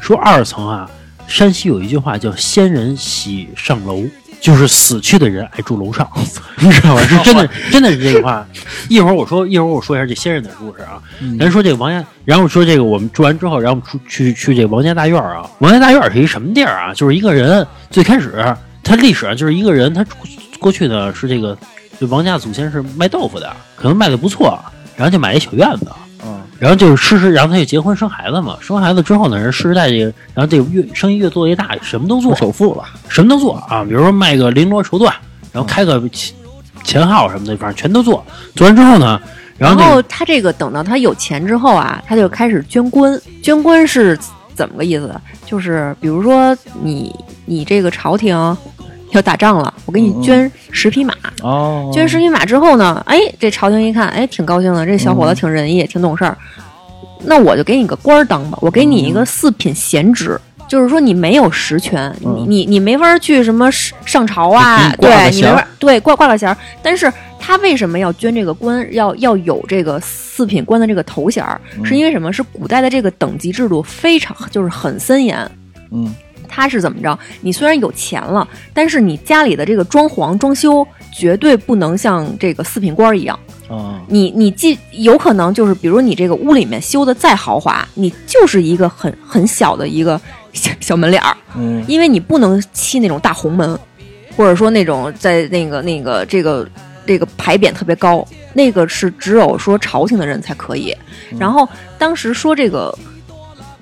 [0.00, 0.90] 说二层啊，
[1.26, 4.04] 山西有一句话叫“先人喜上楼”，
[4.40, 6.08] 就是死去的人爱住楼上，
[6.58, 7.02] 你知道吧？
[7.02, 8.46] 是真的， 真的是这句话。
[8.88, 11.02] 一会儿我说，一会儿我说一下这先人的故事啊。
[11.38, 15.48] 咱说这个王家，然后说这个我们住完之后，然后我们出去去这个王家大院儿啊。
[15.58, 16.94] 王家大院儿是一什么地儿啊？
[16.94, 18.32] 就是一个人最开始
[18.82, 20.04] 他历史上就是一个人，他
[20.58, 21.56] 过去呢是这个
[22.02, 24.58] 这王家祖先是卖豆腐的，可能卖的不错，
[24.96, 25.86] 然后就买一小院子。
[26.24, 35.12] 嗯然后就是世世，然后他就结婚生孩子嘛，生孩子之后呢，人世世代这个，然后这个越生意越做越大，什么都做做，首富了，什么都做啊，比如说卖个绫罗绸缎，
[35.52, 36.34] 然后开个钱
[36.84, 38.24] 钱号什么的，反正全都做。
[38.56, 39.20] 做完之后呢，
[39.58, 43.20] 然后他这个等到他有钱之后啊，他就开始捐官。
[43.42, 44.16] 捐官是
[44.54, 45.12] 怎么个意思？
[45.44, 47.12] 就是比如说你
[47.44, 48.56] 你这个朝廷
[49.12, 51.14] 要打仗了，我给你捐十匹马。
[51.42, 56.36] 哦，捐十匹马之后呢，哎，这朝廷一看，哎，挺高兴的，这小伙子挺仁义，挺懂事儿。
[57.24, 60.38] 那我就给你个官儿当吧，我给你一个四品闲职。
[60.68, 66.56] 就是说你没有实权，嗯你你你没法去什么上上朝啊，对你没法对挂挂个衔儿。
[66.82, 71.60] 但是他为什么要捐这个官，要要有这个四品官的这个头衔儿？
[71.78, 72.32] 嗯是因为什么？
[72.32, 75.38] 是古代的这个等级制度非常就是很森严。
[75.90, 76.14] 嗯
[76.54, 77.18] 他是怎么着？
[77.40, 83.38] 你虽然有钱了，但是你家里的这个装潢装修绝对不能像这个四品官儿一样。
[83.68, 90.20] 啊你你既有可能就是，比如你这个屋里面修的再豪华，你就是一个很很小的一个
[90.52, 93.78] 小小门脸儿，嗯因为你不能砌那种大红门，
[94.36, 96.68] 或者说那种在那个那个这个
[97.06, 100.94] 这个牌匾特别高，那个是只有说朝廷的人才可以。
[101.38, 102.94] 然后当时说这个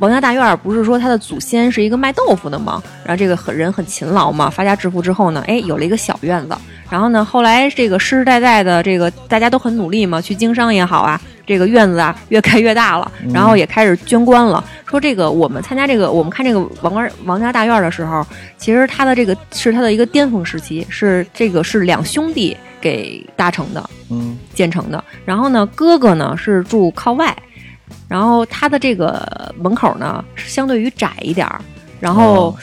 [0.01, 2.83] 王家大院儿不是说他的祖先是一个卖豆腐的吗？
[3.05, 6.57] 然后这个很人很勤劳嘛，发家致富之后呢，哎，有了一个小院子。
[6.89, 14.65] 然后呢，后来这个世世代代的这个大家都很努力嘛，去经商也好啊，这个院子啊越盖越大了，然后也开始捐官了。
[14.87, 18.27] 说这个我们参加这个，我们看这个王官王家大院儿的时候，
[18.57, 25.05] 其实他的这个是他的一个巅峰时期，是这个是两兄弟给搭成的，嗯建成的。
[25.25, 27.37] 然后呢，哥哥呢是住靠外，
[28.09, 31.61] 然后它的这个门口呢是相对于窄一点儿。
[31.99, 32.57] 然后哦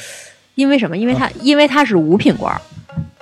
[0.55, 0.97] 因为什么？
[0.97, 2.59] 因为他因为它是五品官儿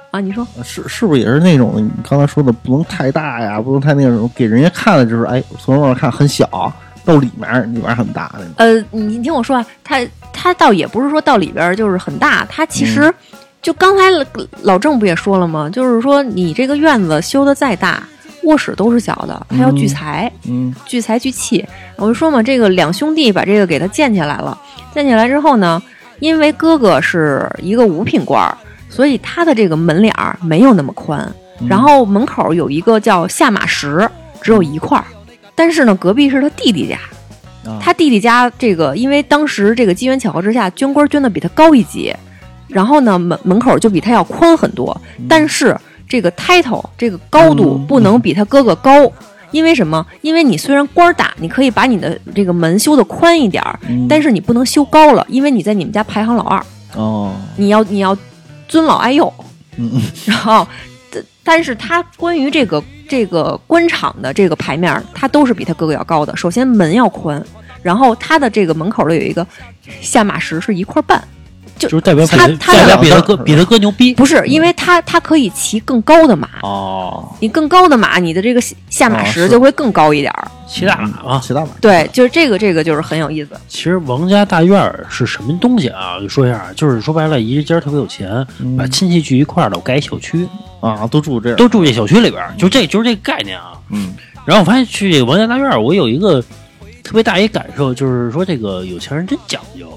[0.09, 6.71] 啊，你说是是不是也是那种你刚才说的不能太大呀，不能太那种，给人家看的就是哎，从外面看很小，
[7.03, 8.47] 到里面里面很大的。
[8.55, 9.99] 呃，你你听我说啊，它
[10.31, 13.13] 它倒也不是说到里边儿就是很大，它其实
[13.61, 14.25] 就刚才老
[14.61, 15.69] 老郑不也说了吗？
[15.69, 18.01] 就是说你这个院子修的再大，
[18.45, 20.31] 卧室都是小的，他要聚财。
[20.47, 21.65] 嗯聚财聚气。
[21.97, 24.57] 我就说嘛，这个两兄弟把这个给他建起来了。
[24.93, 25.81] 建起来之后呢，
[26.19, 28.57] 因为哥哥是一个五品官儿，
[28.89, 31.29] 所以他的这个门脸儿没有那么宽。
[31.67, 34.09] 然后门口有一个叫下马石，
[34.41, 35.05] 只有一块儿。
[35.55, 36.95] 但是呢，隔壁是他弟弟家。
[37.65, 42.13] 啊他弟弟家这个，因为当时这个机缘巧合之下，捐官捐的比他高一级，
[42.67, 44.95] 然后呢门门口就比他要宽很多，
[45.27, 45.75] 但是
[46.07, 48.91] 这个 title 这个高度嗯不能比他哥哥高。
[49.51, 50.05] 因为什么？
[50.21, 56.61] 因为你虽然官儿大，你可以把你的这个门修的宽一点儿，嗯但是你不能修高了，因为你在你们家排行老二，
[56.95, 58.17] 哦你要你要
[58.67, 59.31] 尊老爱幼。
[59.77, 60.67] 嗯嗯然后，
[61.09, 66.35] 但但是他关于这个这个官场的这个牌面儿，他都是比他哥哥要高的。
[66.35, 67.41] 首先门要宽，
[67.81, 69.45] 然后他的这个门口的有一个
[70.01, 71.25] 下马石是一块半，
[71.77, 74.13] 就是代表比他他代表比他哥比他哥牛逼。
[74.13, 80.47] 不是因为他他可以骑更高的马，哦，你更高的马，你的这个下下马石就会更高一点儿。
[80.67, 81.39] 骑大马啊！
[81.43, 83.51] 骑大马，对，就是这个这个就是很有意思。
[83.67, 86.15] 其实王家大院儿是什么东西啊？
[86.17, 90.47] 我就说一下，就是说白了，一家特别有钱，嗯把亲戚聚一块儿了，我盖一小区，
[90.79, 93.73] 啊，都住这，都住这小区里边儿，就这就是这个概念啊。
[93.91, 96.43] 嗯然后我发现去这个王家大院儿，我有一个
[97.05, 99.87] 特别大一感受，就是说这个有钱人真讲究。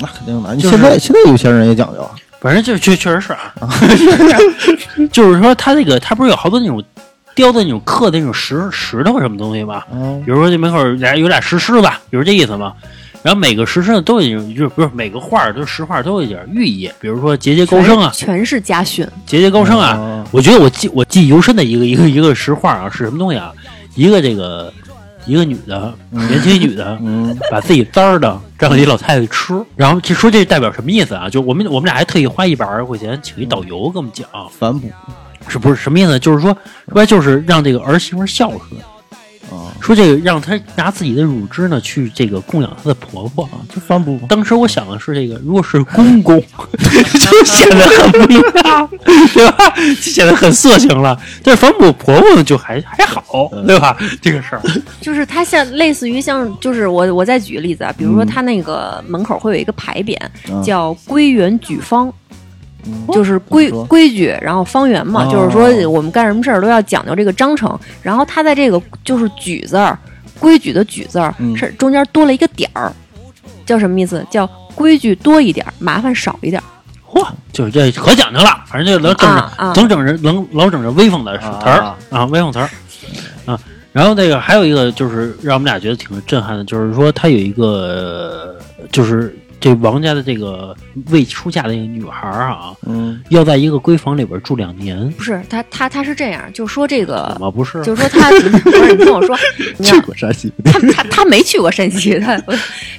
[0.00, 0.54] 那肯定的。
[0.54, 2.10] 你就是现在现在有钱人也讲究啊，
[2.40, 3.54] 反正就确确实是啊，
[5.12, 6.82] 就是说他这个他不是有好多那种
[7.34, 9.84] 雕的那种刻的那种石石头什么东西吗？
[9.92, 12.74] 嗯比如说这门口俩有俩石狮子，比如这意思嘛。
[13.22, 19.06] 然后每个石狮子都有一种，就是不是每个画儿都是石画都有一点寓意，比如说节节高升啊，全是家训。
[19.24, 19.96] 节节高升啊。
[19.96, 23.52] 哦我觉得我记我记忆犹深的一个一个一个石画啊是什么东西啊？
[23.94, 24.72] 一个这个
[25.26, 27.36] 一个女的年轻一女的，嗯。
[27.50, 31.28] 把自己簪儿的让给老太太吃，然后就说这代表什么意思啊？
[31.28, 34.88] 就我们我们俩还特意花一百二十块钱请一导游给我们讲，反哺，
[35.48, 36.18] 是不是什么意思？
[36.18, 36.52] 就是说，
[36.86, 38.62] 说白就是让这个儿媳妇孝顺，
[39.80, 43.58] 说这个让她拿自己的乳汁呢去这个供养她的婆婆啊。
[43.72, 46.40] 就帆布当时我想的是，这个如果是公公，
[46.78, 48.88] 就显得很不一样，
[49.34, 49.74] 对吧？
[49.76, 51.18] 就显得很色情了。
[51.42, 53.96] 但是反哺婆婆呢，就还还好，对吧？
[54.20, 54.62] 这个事儿，
[55.00, 60.16] 就是它像类似于像，就是我我再举个例子啊，比如说它那个门口会有一个牌匾，
[60.50, 62.25] 嗯叫“归园举方”，嗯
[63.12, 67.78] 就是规规矩，然后方圆嘛，哦就是说我们干什么事儿都要讲究这个章程。
[68.02, 69.98] 然后他在这个就是“举”字儿，
[70.38, 72.92] 规矩的“举”字儿嗯是中间多了一个点儿，
[73.64, 74.24] 叫什么意思？
[74.30, 76.64] 叫规矩多一点儿，麻烦少一点儿。
[77.08, 78.64] 嚯，就是这可讲究了。
[78.66, 82.68] 反正就老整着总整人能老整着威风的词儿啊啊，威风词儿
[83.46, 83.58] 啊。
[83.92, 90.76] 然后那个还有一个就是让我们俩觉得挺震撼的，就是说他有一个呃就是这王家的这个
[91.10, 93.20] 未出嫁的那个女孩儿啊，嗯。
[93.30, 97.82] 要在一个闺房里边住两年，不是，他他他是这样，就说这个怎，么不是？
[97.82, 99.36] 就说他不是你听我说，
[99.78, 102.40] 你去过山西，他他他没去过山西，他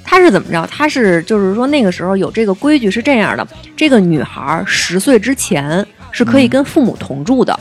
[0.03, 0.67] 他是怎么着？
[0.67, 7.57] 他是就是说那个时候有这个规矩是这样的：这个女孩十岁之前是可以跟父母同住的，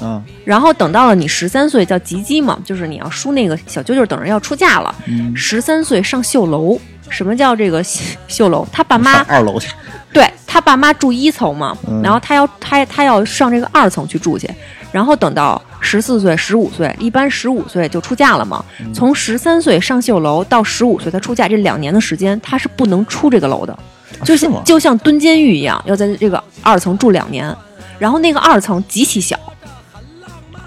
[0.00, 4.94] 啊，然后等到了你十三岁叫及笄嘛，就是你要梳那个小揪揪，等着要出嫁了。
[5.06, 6.78] 嗯，十三岁上绣楼，
[7.08, 7.82] 什么叫这个
[8.26, 8.66] 绣楼？
[8.72, 9.68] 他爸妈二楼去，
[10.12, 14.50] 对他爸妈住一层嘛，嗯然后他要他他要上这个二层去住去，
[14.90, 18.64] 然后等到十四岁、十五岁，一般十五岁就出嫁了嘛。
[18.80, 23.78] 嗯从十三岁上绣楼到十五岁他出嫁这两年的时间，他是不能出这个楼的，
[24.24, 27.54] 就是就像蹲监狱一样，要在这个二层住两年。
[27.96, 29.38] 然后那个二层极其小，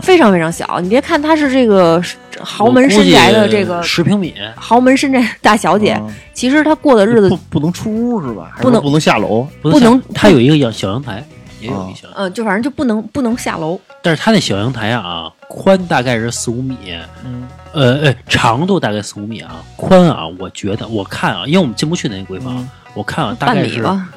[0.02, 0.80] 非常非常小。
[0.80, 2.02] 你别看她是这个
[2.40, 8.56] 豪门深宅的这个十平米，豪门深宅大小姐，啊其实她过的日子不不能出屋是吧？
[8.62, 11.24] 不能不能下楼，不能她有一个阳小阳台，
[11.60, 13.80] 也有一小阳台，嗯，就反正就不能不能下楼。
[14.02, 16.78] 但是她那小阳台啊，宽大概是四五米，
[17.26, 17.48] 嗯。
[17.74, 22.70] 呃呃，长度大概四五米啊，宽啊，我觉得我看啊，因为我们进不去那个闺房，嗯。
[22.96, 24.08] 我看啊，大半概是，米吧，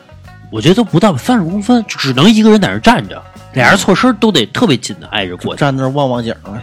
[0.51, 3.23] 我觉得都不到三十公分，只能一个人在那儿站着，
[3.55, 6.63] 俩人错身都得特别紧的挨着过去，站那儿望望景儿，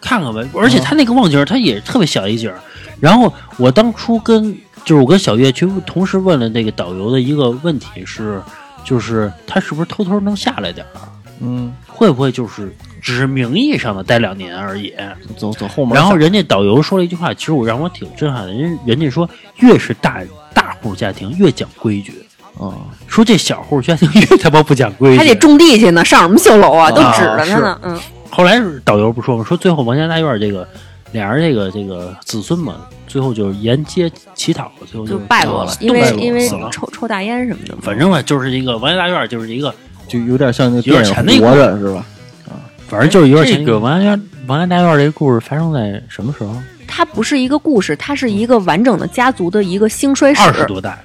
[0.00, 0.46] 看看呗。
[0.54, 2.58] 而且他那个望景儿，他也特别小一景儿。
[3.00, 8.40] 然后我当初跟就是我跟小月去同时问了那个导游的一个问题是，
[8.84, 11.00] 就是他是不是偷偷能下来点儿？
[11.40, 14.94] 嗯，会不会就是只是名义上的待两年而已？
[15.36, 18.52] 走走后门，然后人家导游说了一句话，其实我让我挺震撼的。
[18.52, 20.22] 人人家说，越是大
[20.54, 22.23] 大户家庭越讲规矩，
[22.58, 22.72] 啊，
[23.06, 25.18] 说这小户家庭越他妈不讲规矩。
[25.18, 26.90] 还得种地去呢，上什么修楼啊？
[26.90, 27.78] 都啊指着他呢。
[27.82, 28.00] 嗯，
[28.30, 29.44] 后来导游不说吗？
[29.44, 30.66] 说最后王家大院这个
[31.12, 36.48] 俩人这个这个子孙嘛，最后就是沿街乞讨，最后就败落了，啊因为因为。
[36.70, 37.74] 抽抽大烟什么的。
[37.82, 39.74] 反正吧，就是一个王家大院，就是一个，
[40.06, 42.06] 就有点像那个有点电钱那个影活着是吧？
[42.48, 42.54] 啊
[42.86, 46.54] 反正就是有点这像个王家王家大院这个故事发生在什么时候？
[46.86, 50.96] 它不是一个故事，它是一个完整的家族的一个兴衰史，二十多代。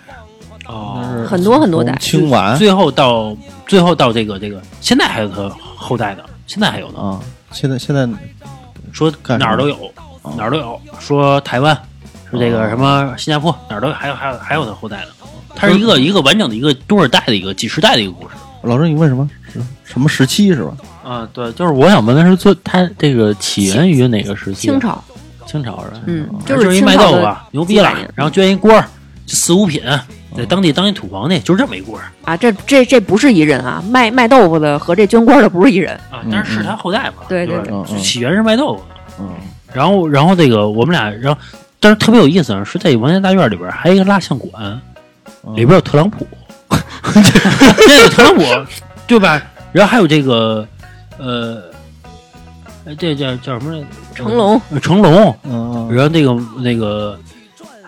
[0.70, 3.36] 那哦，是很多很多代清完最后到
[3.68, 7.00] 最后到这个这个，现在还有他后代的，现在还有呢。
[7.00, 7.20] 啊，
[7.52, 8.08] 现在现在
[8.92, 9.76] 说哪儿都有，
[10.22, 10.80] 哦哪儿都有。
[11.00, 11.76] 说台湾，
[12.30, 15.08] 说这个哦什么新加坡哪儿都有，还有还有还有他后代的。
[15.56, 18.36] 它是一个一个完整的一个多少代的一个几十代的一个故事。
[18.62, 19.30] 老师，你问什么？
[19.84, 20.78] 什么时期是吧？
[21.04, 24.68] 啊，对，就是我想问的是，做它这个起源于哪个时期？
[24.68, 25.04] 清，朝，
[25.48, 26.02] 清朝是吧？
[26.06, 28.86] 嗯，就是一卖豆腐啊，牛逼了然后捐一锅儿，
[29.26, 29.82] 四五品，
[30.36, 35.96] 在当地当一土皇帝，就是这么一故事啊，这这这不是一人啊，卖卖豆腐的和这捐官的不是一人。
[36.12, 36.22] 啊。
[36.32, 38.96] 但是是他后代嘛，对对对起源是卖豆腐的。
[39.20, 39.30] 嗯，
[39.74, 41.40] 然后然后这个我们俩，然后
[41.80, 44.80] 但是特别有意思啊，是在王家大院里边还有一个蜡像馆，
[45.46, 46.28] 嗯里边有特朗普，
[47.88, 48.44] 这个特朗普，
[49.08, 49.42] 对吧？
[49.72, 50.68] 然后还有这个，
[51.18, 51.62] 呃，
[52.86, 53.86] 呃这叫叫什么来着？
[54.16, 57.18] 成龙，呃成龙，嗯然后那个那个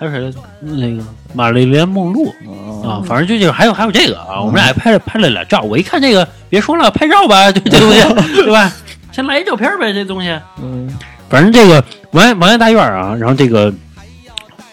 [0.10, 0.40] 还有谁？
[0.62, 5.62] 那个玛丽莲梦露嗯啊，反正就这个，还有还有这个啊，我们俩还拍了拍了俩照。
[5.62, 8.44] 我一看这个，别说了，拍照吧，对对不对？
[8.44, 8.72] 对吧？
[9.12, 10.30] 先来一照片呗，这东西。
[10.62, 10.90] 嗯
[11.30, 11.82] 反正这个
[12.12, 13.74] 王家王家大院啊，然后这个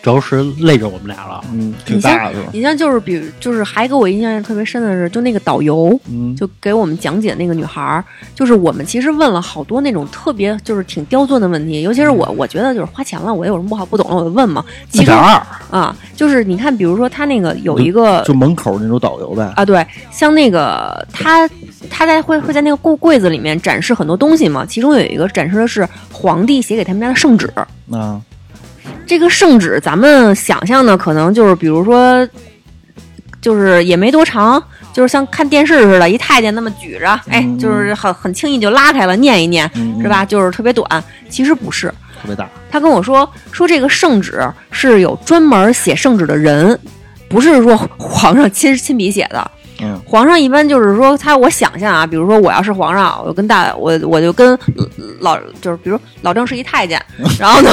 [0.02, 1.44] 主要是累着我们俩了。
[1.52, 2.36] 嗯，挺大的？
[2.52, 5.98] 你像就是比如就是还给我印象特别深的是，就那个导游。
[6.10, 14.64] 嗯，就给我们讲解那个女孩儿，就是我们其实问了好多那种特别就是挺刁钻的问题，尤其是我，我觉得就是花钱了，我有什么不好不懂了我就问嘛。
[14.88, 19.52] 其中一点二，啊，就是你看，比如说他那个有一个就门口那种导游呗。
[19.56, 21.48] 啊，对，像那个他
[21.90, 27.52] 他在会会在那个柜柜子里面展示很多东西嘛，其中有一个展示的是皇帝写给他们家的圣旨。
[27.90, 28.20] 啊，
[29.06, 32.26] 这个圣旨，咱们想象的可能就是，比如说，
[33.40, 34.62] 就是也没多长，
[34.92, 40.24] 就是像看电视似的，一太监那么举着，哎，嗯就是很很轻易就拉开了，念一念，嗯是吧？
[40.24, 40.86] 就是特别短。
[41.30, 41.88] 其实不是，
[42.20, 46.78] 特别大，他跟我说说这个圣旨是有专门写圣旨的人，
[47.28, 49.50] 不是说皇上亲亲笔写的。
[49.80, 54.58] 嗯皇上一般就是说他，我想象啊，比如说我要是皇上，我就跟大我我就跟
[55.20, 57.00] 老就是比如老郑是一太监，
[57.38, 57.70] 然后呢，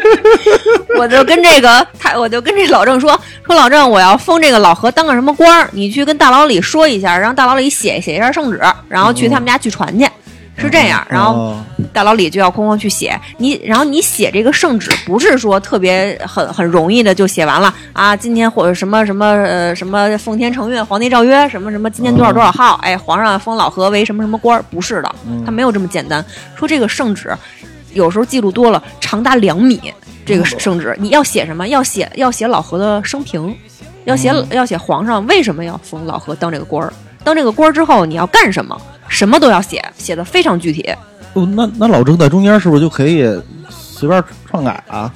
[0.98, 10.06] 我就跟这个太我就跟这老郑说说老郑，我要封这个老何当个什么官儿，你去跟大老李说一下，让大老李写写一下圣旨，然后去他们家去传去。
[10.56, 18.16] 是这样，然后哦大老李就要哐哐去写你，然后你写这个圣旨，不是说特别很很容易的就写完了啊。
[18.16, 26.24] 今天或者什么什么呃什么奉天承运，皇帝诏曰什么什么，今天多少多少号，哎，皇上封老何为什么什么官儿，不是的，他没有这么简单。
[26.56, 27.36] 说这个圣旨，
[27.92, 29.80] 有时候记录多了，长达两米。
[30.26, 31.68] 这个圣旨你要写什么？
[31.68, 33.54] 要写要写老何的生平，
[34.04, 36.90] 要写要写皇上为什么要封老何当这个官儿，
[37.22, 40.88] 当这个官儿之后你要干什么，什么都要写，写的非常具体。
[41.34, 43.24] 哦，那那老郑在中间是不是就可以
[43.68, 45.12] 随便篡改啊？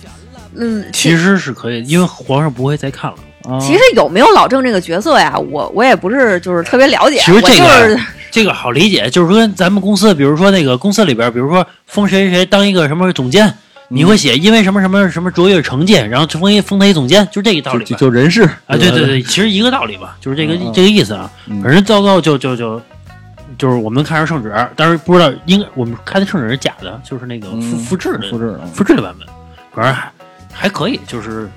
[0.57, 3.17] 嗯，其实是可以，因为皇上不会再看了。
[3.45, 5.39] 啊其实有没有老郑这个角色呀？
[5.39, 13.55] 我我也不是就是特别了解，其实这我就是个这个好理解，就是说咱们公司，比如说那个公司里边，比如说封谁谁谁当一个什么总监，
[13.89, 17.97] 你会写因为什么什么什么卓越成绩，然后封一封他一总监，就这个道理就。
[17.97, 21.31] 就人事啊，对对对，其实一个道理吧，就是这个这个意思啊。
[21.47, 22.83] 嗯反正到最后就就就
[23.59, 29.29] 就是我们看上圣旨，但是不知道应该我们看的圣旨是假的，就是那个复嗯复制的复制的复制的版本，
[29.75, 30.13] 反正还
[30.53, 31.49] 还可以，就是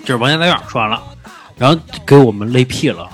[0.00, 1.02] 就是王家大院说完了，
[1.56, 3.08] 然后给我们累屁了，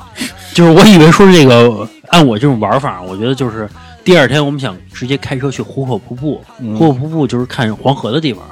[0.52, 3.68] 就是我以为说这个按我这种玩法，我觉得就是
[4.02, 8.44] 第二天我们想直接开车去壶口瀑布，嗯壶口瀑布就是看黄河的地方，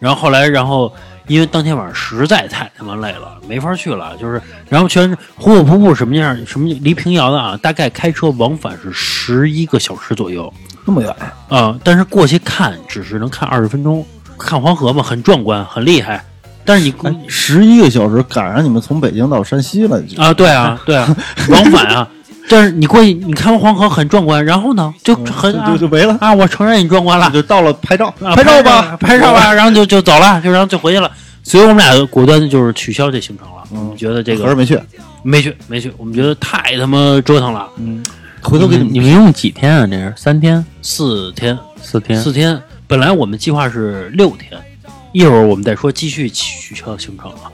[0.00, 0.92] 然后后来然后。
[1.28, 4.16] 因为当天晚上实在太他妈累了，没法去了。
[4.16, 6.36] 就是，然后全壶口瀑布什么样？
[6.44, 7.56] 什么离平遥的啊？
[7.62, 10.52] 大概开车往返是十一个小时左右。
[10.84, 11.14] 那么远，
[11.48, 14.04] 啊、但是过去看只是能看二十分钟，
[14.38, 16.24] 看黄河嘛，很壮观，很厉害。
[16.64, 21.16] 但是你哎十一个小时赶上你们从北京到山西了，就啊，对啊，对啊，
[21.50, 22.08] 往返啊。
[22.48, 31.10] 但是你过去，你看完黄河很壮观，然后呢，就很就就就没了，啊，我承认你壮观了，就到了拍照，啊拍照吧，拍照吧，然后就就走了，就然后就回去了。
[31.42, 33.62] 所以我们俩果断地就是取消这行程了。
[33.72, 33.78] 嗯。
[33.78, 34.78] 我们觉得这个合着没去，
[35.22, 37.66] 没去，没去，我们觉得太他妈折腾了。
[37.76, 38.04] 嗯，
[38.42, 39.86] 回头给你你们你们用几天啊？
[39.86, 40.12] 这是？
[40.16, 42.20] 三天、四天，四天？
[42.20, 44.60] 四天，本来我们计划是六天，
[45.12, 47.52] 一会儿我们再说继续取消行程了。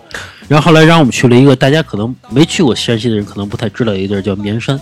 [0.49, 4.79] 然后后来让我们去了一个大家可能没去过山西的人可能不太知道的一个地儿叫绵山，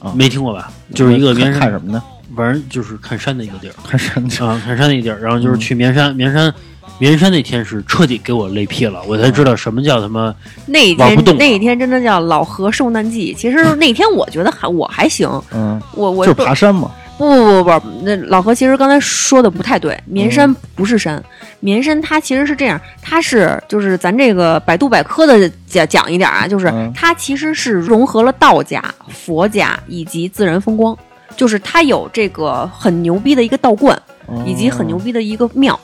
[0.00, 0.72] 啊没听过吧？
[0.94, 2.02] 就是一个绵山，看看什么呢？
[2.34, 5.20] 反正就是看山的一个地儿看山去，啊，看山的一个地儿。
[5.20, 6.52] 然后就是去绵山，绵山，
[6.98, 13.34] 绵山那天是彻底给我累屁了，我才知道什么叫他妈那一天那一天真的叫老何受难记。
[13.36, 21.22] 其实那天我觉得还我还行，嗯，我我就是爬山嘛，不不不不，那老何其实刚才说的不太对，绵山不是山，
[21.60, 30.96] 绵山它其实是这样，它是就是咱这个百度百科的讲讲一点啊，就是嗯它其实是融合了道家、佛家以及自然风光，
[31.36, 33.96] 就是它有这个很牛逼的一个道观，
[34.44, 35.78] 以及很牛逼的一个庙，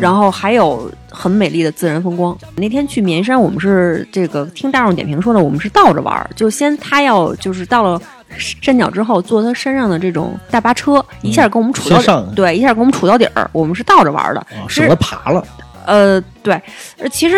[0.00, 2.36] 然后还有很美丽的自然风光。
[2.56, 8.00] 那天去绵山，我们是这个听大众点评说的，我们是倒着玩儿，就先他要就是到了
[8.38, 13.48] 山脚之后，坐他山上的这种大巴车，一下给我们杵到对，一下给我们杵到底儿。
[13.52, 15.44] 我们是倒着玩儿的，啊省得爬了，
[15.84, 16.54] 呃，对，
[16.98, 17.36] 呃其实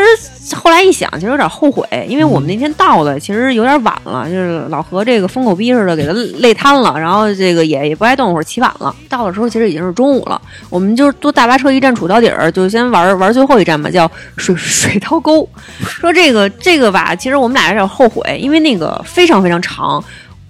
[0.55, 8.95] 后来一想，其实有点后悔，因为我们那天到的其实有点晚了，就是老何这个疯狗逼似的给他累瘫了，然后这个也也不爱动会儿，起晚了。
[9.09, 15.49] 到的时候其实已经是中午了，我们就坐大巴车一站杵到底儿，就先玩玩最后一站吧，叫水 水涛沟。
[15.81, 20.03] 说这个这个吧，其实我们俩有点后悔，因为那个非常非常长。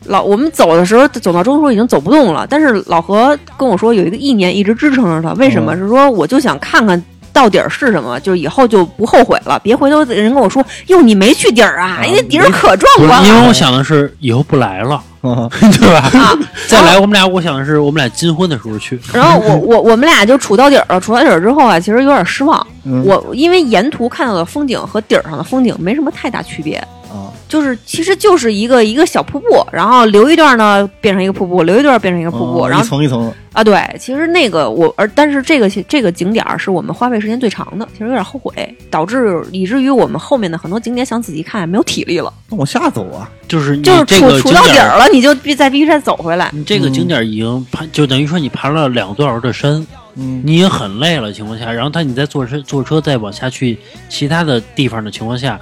[0.06, 5.76] 老我们走的时候，走到中途已经走不动了，但是老何跟我说有一个意念一直支撑着他，为什么？
[5.76, 7.02] 是说我就想看看
[7.32, 9.58] 到底儿是什么，就以后就不后悔了。
[9.62, 13.26] 别回头人跟我说，哟，你没去底儿啊，啊人家底儿可壮观了。
[13.28, 16.10] 因为我想的是以后不来了，啊 对吧？
[16.20, 16.38] 啊
[16.68, 18.98] 再来，我们俩我想的是我们俩金婚的时候去。
[19.12, 22.64] 然后我我我们俩就杵到底儿了，杵到底儿之后啊，其实有点失望。
[22.84, 26.82] 嗯我因为沿途看到的风景和底儿上的风景没什么太大区别，
[27.14, 33.24] 啊，就是其实就是一个一个小瀑布，然后留一段呢变成一个瀑布，留一段变成一个瀑布，哦然后一层一层。
[33.24, 38.52] 的，啊，对，其实那个我，而但是这个这个景点儿是我们花费时间最长的，其实有点后悔，
[38.90, 46.50] 导致以至于我们后面的很多景点想仔细看没有体力了，那往下走啊，就是你就是这个杵杵到底儿了，你就必再必须再走回来。
[46.52, 49.86] 你这个景点已经爬，就等于说你爬了两个多小时的山，
[50.16, 55.60] 嗯，你已经很累了情况下，然后他你再坐车坐车再往下去其他的地方的情况下，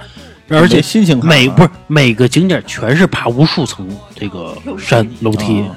[0.49, 5.75] 而且心情每不是每个景点全是爬无数层这个山楼梯啊，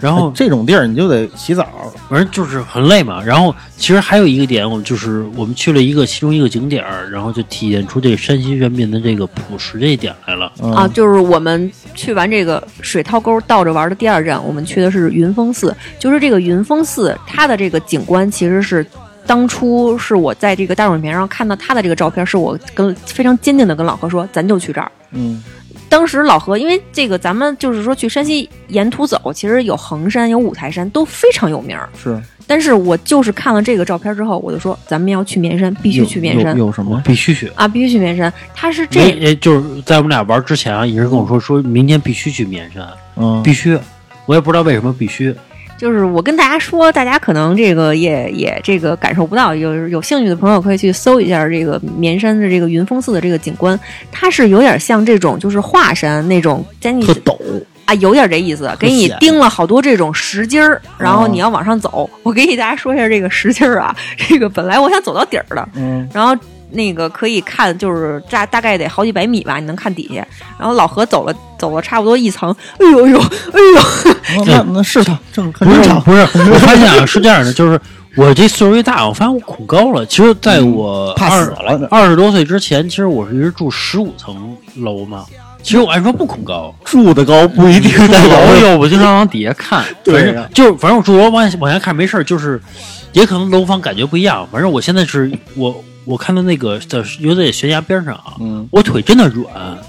[0.00, 1.66] 然后哎这种地儿你就得洗澡，
[2.08, 3.22] 反正就是很累嘛。
[3.22, 10.52] 然后其实还有一个点，我们就是我们去了一个其中一个景点儿，然后就体现出这个山西人民的这个朴实这一点来了。
[10.62, 15.74] 嗯啊，就是我们去完这个水涛沟倒着玩的第二站，我们去的是云峰寺。
[15.98, 18.86] 就是这个云峰寺，它的这个景观其实是
[19.26, 24.90] 当初是我在这个大众点评上看到他的这个照片，是我跟非常坚定的跟老何说，咱就去这儿。
[25.12, 25.42] 嗯
[25.88, 31.88] 当时老何，因为这个咱们就是说去山西沿途走，其实有衡山、有五台山都非常有名儿。
[31.96, 37.00] 是但是我就是看了这个照片之后，我就说咱们要去绵山，必须去绵山有有什么？
[37.04, 37.46] 必须去。
[37.54, 38.32] 啊，必须去绵山。
[38.54, 43.78] 他是这就是在我们俩玩之前啊，一直跟我说，说明天必须去绵山，嗯，必须。
[44.26, 45.34] 我也不知道为什么必须。
[45.76, 53.78] 就是我跟大家说，大家可能这个也也这个感受不到，有有兴趣的朋友可以去搜一下这个绵山的这个云峰寺的这个景观，
[54.10, 57.36] 它是有点像这种就是华山那种，在你特陡，
[57.84, 62.08] 啊有点这意思，给你钉了好多这种石阶儿，然后你要往上走。
[62.22, 66.34] 我给大家说一下这个石阶儿啊，这个本来我想走到底儿的，嗯，然后
[66.74, 70.26] 那个可以看，就是大大概得好几百米吧，你能看底下。
[70.58, 73.60] 然后老何走了走了差不多一层，哎呦呦，哎
[74.36, 76.20] 呦，那那是他正很不是正常，不是，
[76.52, 77.80] 我发现啊是这样的，就是
[78.16, 80.04] 我这岁数越大，我发现我恐高了。
[80.06, 85.24] 其实，在我怕二死了二十多岁之前，其实我是一直住十五层楼嘛。
[85.62, 92.60] 其实我按说不恐高，住的高不一定在代表楼又不经常往底下看， 对反正就是反正我住楼往下往下看没事儿，就是
[93.12, 94.46] 也可能楼房感觉不一样。
[94.52, 99.46] 反正我现在是我我看到那个在有在悬崖边上啊，嗯我腿真的软，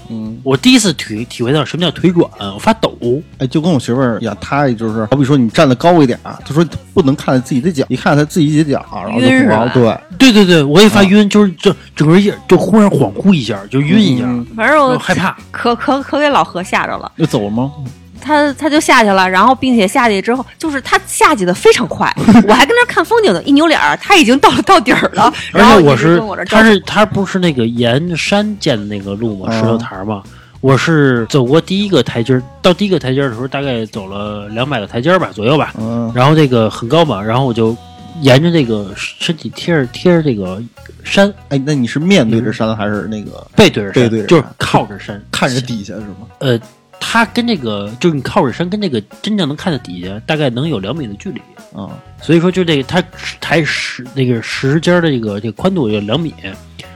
[0.08, 2.96] 嗯，我第一次体体会到什么叫腿软，我发抖。
[3.38, 6.64] 哎，就跟我媳妇儿一样，她也就是好比说你站得高一点啊，她说
[6.94, 9.20] 不能看自己的脚，一看她自己的脚，然后
[9.74, 15.36] 对，对对对，我也发晕，就是这整个一就忽然恍惚一下，就晕一下，嗯反正我我害怕。
[15.50, 17.12] 可可可给老何吓着了。
[17.18, 17.70] 就走了吗？
[18.26, 22.12] 他他就下去了，然后并且下去之后，就是他下去的非常快，
[22.48, 29.48] 我还跟那儿看风景呢，一扭脸儿，他已经到了到底儿了， 而且我是他是他不是那个沿山建的那个路吗？
[29.50, 30.22] 嗯石头台儿吗？
[30.60, 35.72] 我是走过第一个台阶儿，到第一个台阶儿的时候，大概走了两百个台阶儿吧左右吧。
[35.78, 37.76] 嗯然后这个很高嘛，然后我就
[38.22, 40.60] 沿着这个身体贴着贴着这个
[41.04, 46.26] 山，哎，那你是面对着山还是那个背对着山，背对着就是靠着山，看着底下是吗？
[46.40, 46.58] 呃，
[46.98, 51.40] 它跟这个就是你靠着山跟这个真正能看到底下大概能有两米的距离。
[51.74, 51.90] 啊，
[52.22, 53.02] 所以说，就这个它
[53.38, 56.34] 台石那个石阶儿的这个这个宽度有两米，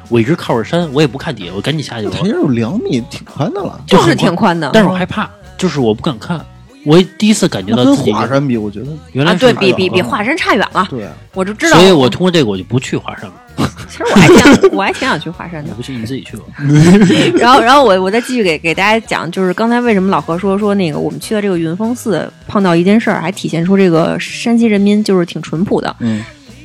[0.09, 2.07] 我一直靠着山，我也不看底下，我赶紧下去。
[2.07, 3.79] 我台阶有两米，挺宽的了。
[3.87, 5.29] 就是挺宽的，但是我害怕，
[5.59, 6.43] 就是我不敢看。
[6.87, 11.77] 我第一次感觉到跟到自己华山比，我觉得啊，原来是对比比比啊华山差远了，对，我就知道。
[11.77, 13.35] 所以我通过这个我就不去华山了。
[13.89, 15.73] 其实我还挺我还挺想去华山的。
[15.75, 16.45] 不信你自己去吧。
[17.39, 25.95] 然后，然后我我再继续给给大家讲，就是刚才为什么老何说说那个我们去的这个云峰寺碰到一件事儿，还体现出这个山西人民就是挺淳朴的。
[26.01, 26.23] 嗯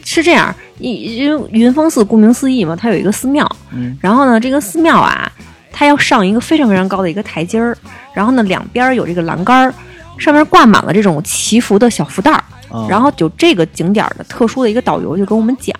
[0.07, 5.31] 是这样，因因为云峰寺顾名思义嘛，它有一个寺庙，嗯然后呢，这个寺庙啊，
[5.71, 7.75] 它要上一个非常非常高的一个台阶儿，
[8.13, 9.73] 然后呢，两边儿有这个栏杆儿，
[10.19, 12.43] 上面挂满了这种祈福的小福袋儿。
[12.69, 15.73] 啊，然后就这个景点儿的特殊的一个导游就跟我们讲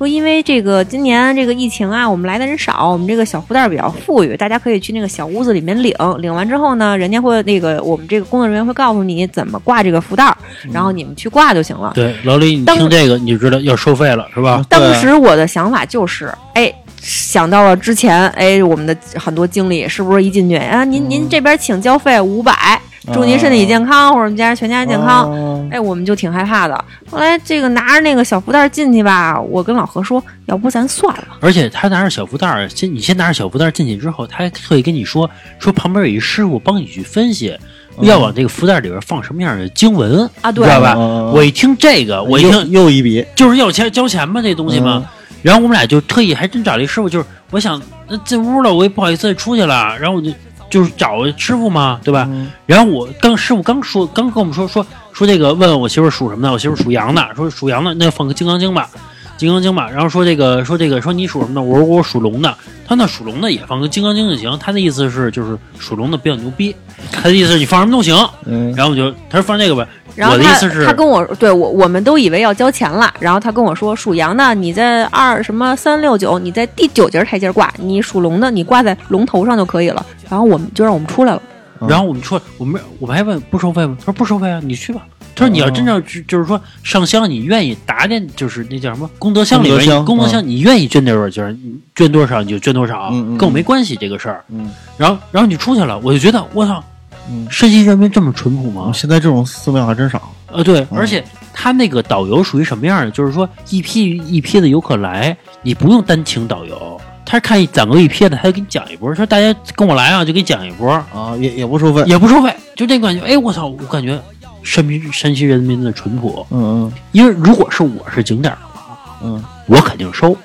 [0.00, 10.34] 说，因为这个今年这个疫情啊，我们来的人少，我们这个小福袋儿比较富裕，大家可以去那个小屋子里面领，领完之后呢，人家会那个我们这个工作人员会告诉你怎么挂这个福袋儿，
[10.72, 11.92] 然后你们去挂就行了。
[11.94, 14.64] 对，老李，你听这个你就知道要收费了是吧？
[14.70, 16.72] 当时我的想法就是，哎。
[17.02, 20.84] 想到了之前，哎，我们的很多经理是不是一进去啊？
[20.84, 22.78] 您您这边请交费五百，
[23.14, 25.32] 祝您身体健康，或者我们家人全家健康。
[25.70, 26.84] 啊哎，我们就挺害怕的。
[27.10, 31.28] 后来这个拿着那个小福袋进去吧，我跟老何说，要不咱算了。
[31.40, 35.28] 而且他拿着小福袋儿，先你先拿着小福袋儿进去之后，他还特意跟你说
[35.58, 37.56] 说旁边有一师傅帮你去分析，
[38.00, 40.94] 要往这个福袋里边放什么样的经文啊对知道吧？
[40.96, 45.04] 嗯我一听这个，我一听又一笔，就是要钱交钱嘛，这东西嘛。
[45.42, 50.30] 然后我们俩就特意还真找了一师傅，就是我想那进屋了，我也不好意思再出去了，然后我就
[50.68, 52.26] 就是找师傅嘛，对吧？
[52.28, 58.88] 嗯然后我刚师傅刚说，刚跟我们说说说这个，问问我媳妇属什么的，我媳妇属羊的，说属羊的，那就放个金刚经吧，
[59.36, 59.88] 金刚经吧。
[59.90, 62.54] 然后说这个说这个说你属什么的，我说我属龙的，
[62.86, 64.56] 他那属龙的也放个金刚经就行。
[64.58, 66.74] 他的意思是就是属龙的比较牛逼，
[67.12, 68.16] 他的意思是你放什么都行。
[68.46, 80.04] 嗯，然后我就他说放这个吧，然后他我的意思是他跟我对我我们都以为要交钱了，然后他跟我说属羊的你在二什么三六九，你在第九节台阶挂；你属龙的你挂在龙头上就可以了。
[80.28, 81.42] 然后我们就让我们出来了。
[81.88, 83.96] 然后我们说我们我们还问不收费吗？
[83.98, 85.06] 他说不收费啊，你去吧。
[85.34, 94.44] 他说你要真正就就是说上香，你愿意打点，就是那叫什么功德箱里面，功德箱你愿意捐多少钱，你捐多少你就捐多少，跟我没关系这个事儿。
[94.48, 96.82] 嗯然后然后你出去了，我就觉得我操，
[97.30, 98.90] 嗯，山西人民这么淳朴吗？
[98.92, 100.30] 现在这种寺庙还真少。
[100.52, 101.24] 呃，对，而且
[101.54, 103.10] 他那个导游属于什么样的？
[103.12, 107.00] 就是说一批一批的游客来，你不用单请导游，
[107.30, 112.02] 他是看攒够一批的，他就给你讲一波，说大家跟我来啊，就给你讲一波，啊，也也不收费。
[112.04, 113.24] 也不收费，就这感觉。
[113.24, 114.20] 哎，我操，我感觉
[114.64, 116.44] 山民山西人民的淳朴。
[116.50, 120.36] 嗯嗯因为如果是我是景点儿的话，嗯我肯定收，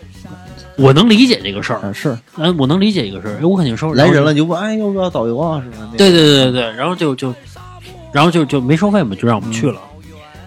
[0.78, 3.92] 我能理解这个事儿，嗯，是嗯，我能理解这个事儿，哎，我肯定收。
[3.96, 5.60] 来人了你就问，哎，要不要导游啊？
[5.64, 5.90] 是吧？
[5.98, 7.34] 对对对对对，然后就就，
[8.12, 9.82] 然后就就没收费嘛，就让我们去了。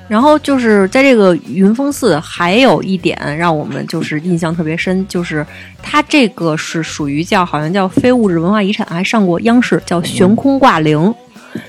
[0.08, 5.46] 然后就是在这个云峰寺，还有一点让我们就是印象特别深，就是
[5.82, 11.14] 它这个是属于叫好像叫非物质文化遗产，还上过央视，叫悬空挂铃。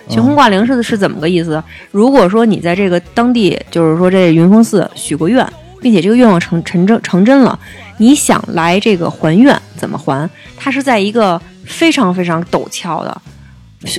[0.07, 1.61] 悬空挂铃是是怎么个意思？
[1.91, 5.45] 如果说你在这个当地，就是说这云峰寺许过愿，
[5.81, 7.57] 并且这个愿望成成真成真了，
[7.97, 10.29] 你想来这个还愿，怎么还？
[10.57, 13.21] 它是在一个非常非常陡峭的、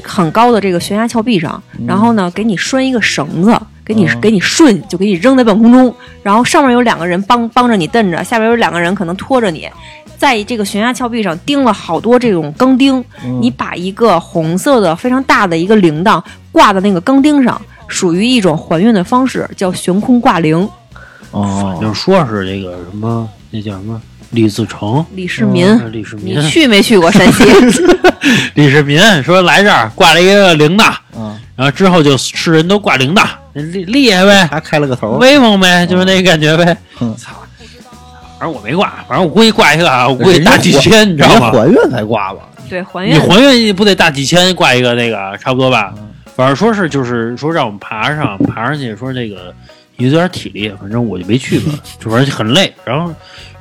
[0.04, 3.58] 很高的这个悬崖峭壁上，然后呢，给你拴一个绳子，
[3.90, 5.92] 给你、给你顺，就给你扔在半空中，
[6.22, 9.68] 然后上面有两个人帮帮着你蹬着，下边有两个人可能拖着你，
[10.16, 13.04] 在这个悬崖峭壁上钉了好多这种钢钉，
[13.40, 16.22] 你把一个红色的非常大的一个铃铛
[16.52, 20.68] 挂在那个钢钉上，属于一种还愿的方式，叫悬空挂铃。
[21.32, 24.00] 哦，就说是这个什么，那叫什么？
[24.30, 26.38] 李自成，李世民，呃李世民。
[26.38, 27.42] 你，去没去过山西？
[28.54, 35.18] 李世民说来这儿挂了一个铃铛，嗯，然后之后就世人都挂铃铛，厉厉害呗，还开了个头。
[35.18, 36.76] 威风呗，就是那个感觉呗。
[37.00, 37.32] 嗯操，
[38.38, 41.50] 反正我没挂，反正我估计挂一个啊，我估计大几千，你知道吗？
[41.52, 42.40] 还愿才挂吧？
[42.68, 43.16] 对，还愿。
[43.16, 45.92] 你还愿不得大几千挂一个那个差不多吧？
[46.36, 49.52] 反正说是就是说让我们爬上爬上去，说这个
[49.96, 52.72] 有点体力，反正我就没去吧，就反正很累。
[52.84, 53.12] 然后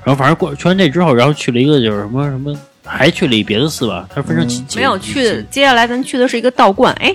[0.03, 6.93] 然后反正过去完这之后，然后去了一个就是什么什么，还去了一别的寺吧，它分成几几没有去，接下来咱去的是一个道观。
[7.01, 7.13] 哎，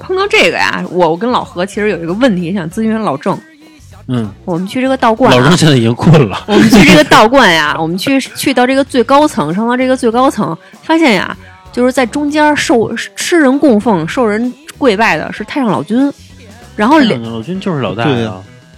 [0.00, 3.38] 碰到这个呀，我我跟老何其实有一个问题想咨询老郑。
[4.10, 6.42] 嗯，我们去这个道观、啊老郑，现在已经困了。
[6.46, 11.36] 我们去这个道观呀，我们去去到这个最高层，上到这个最高层，发现呀，
[11.72, 16.10] 就是在中间受吃人供奉、受人跪拜的是太上老君，
[16.74, 18.32] 然后两老君就是老大呀对呀，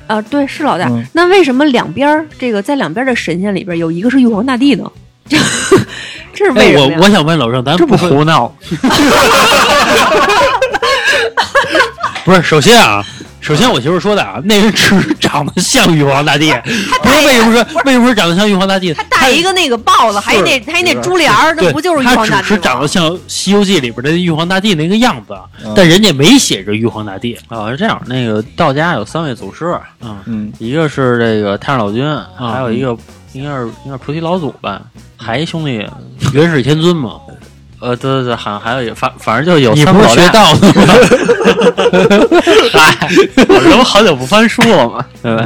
[0.09, 0.89] 啊，对，是老大。
[0.89, 4.91] 嗯那为什么两边这个在两边的神仙里边有一个是玉皇大帝呢？
[6.35, 6.97] 这是为哎，什么呀？
[6.99, 8.53] 我我想问老郑，咱不说胡闹，
[12.25, 13.05] 不是，首先啊，
[13.41, 16.53] 首先我媳妇说的啊，那人只是长得像玉皇大帝，
[17.03, 18.93] 不是为什么说为什么说长得像玉皇大帝？
[18.93, 22.87] 他戴一个那个帽子，还有那还有那珠帘儿，那，不就是玉他皇大帝只是长得？
[22.87, 25.35] 像《西游记》里边的玉皇大帝那个样子，
[25.65, 27.37] 嗯但人家没写着玉皇大帝。
[27.49, 32.05] 啊，是这样，那个道家有三位祖师，嗯，嗯，一个是这个太上老君，
[32.39, 32.97] 还有一个
[33.33, 34.83] 应该是应该是菩提老祖吧，
[35.17, 35.87] 还一兄弟，
[36.35, 37.13] 元始天尊嘛，
[37.81, 40.95] 呃，对对对，好像还有一个，反反正就有你不是学三宝殿道的吗？
[42.73, 43.09] 嗨，
[43.49, 45.05] 我这不好久不翻书了吗？
[45.23, 45.45] 对吧？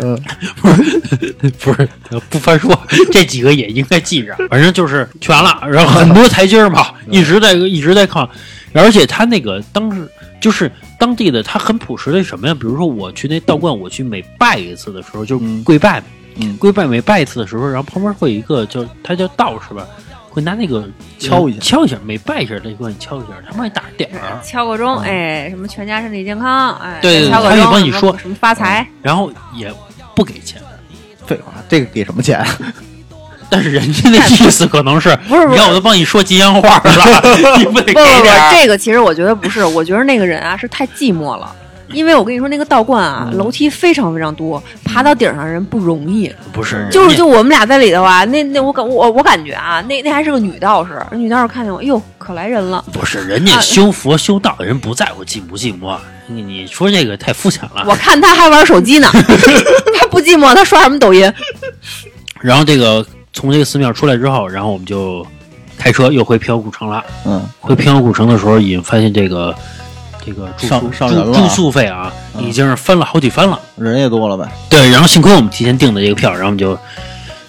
[1.60, 1.88] 不是
[2.28, 2.72] 不翻书，
[3.12, 4.34] 这几个也应该记着。
[4.50, 8.28] 反正就是去完了，然后很多台阶儿嘛，一直在一直在看，
[8.72, 10.08] 而且他那个当时
[10.40, 12.54] 就是当地的，他很朴实的什么呀？
[12.54, 16.02] 比如说我去那道观，我去每拜一次的时候，就跪拜，
[16.36, 19.86] 嗯跪拜每拜一次的时候，然后旁边会有一个叫他叫道士吧，
[20.34, 20.84] 会拿那个
[21.18, 21.60] 敲一下。
[21.60, 24.38] 敲一下，每拜一下他就帮你敲一下，他帮你打着点儿。
[24.44, 28.18] 敲个钟，哎，什么全家身体健康，哎，对对对他也敲个钟，什么帮你说。
[28.18, 29.72] 什么发财，然后也
[30.16, 30.60] 不给钱，
[31.24, 32.44] 废话，这个给什么钱？
[33.48, 41.54] 但是人家那意思可能是， 不是你看我都帮你说吉祥话了，你不得给不不不点，这个其实我觉得不是，我觉得那个人啊是太寂寞了。
[41.94, 46.30] 因为我跟你说，那个道观啊，嗯楼梯非常非常多，爬到顶上人不容易。
[46.52, 52.84] 不是，就是就我们俩在里头啊，那那我感我我感觉啊，那那还是个女道士，女道士看见我，哎呦，可来人了。
[52.92, 55.96] 不是人家修佛修道的人不在乎寂不寂寞，
[56.26, 57.84] 你你说这个太肤浅了。
[57.86, 59.08] 我看他还玩手机呢，
[59.98, 61.32] 他不寂寞，他刷什么抖音？
[62.40, 65.26] 然后这个从这个寺庙出来之后，然后我们就
[65.78, 67.02] 开车又回平遥古城了。
[67.24, 69.54] 嗯，回平遥古城的时候，已经发现这个
[70.24, 73.58] 这个住宿上上人了住住宿费啊，已经是翻了好几番了。
[73.76, 74.50] 人也多了呗。
[74.70, 76.76] 对，然后幸亏我们提前订的这个票，然后我们就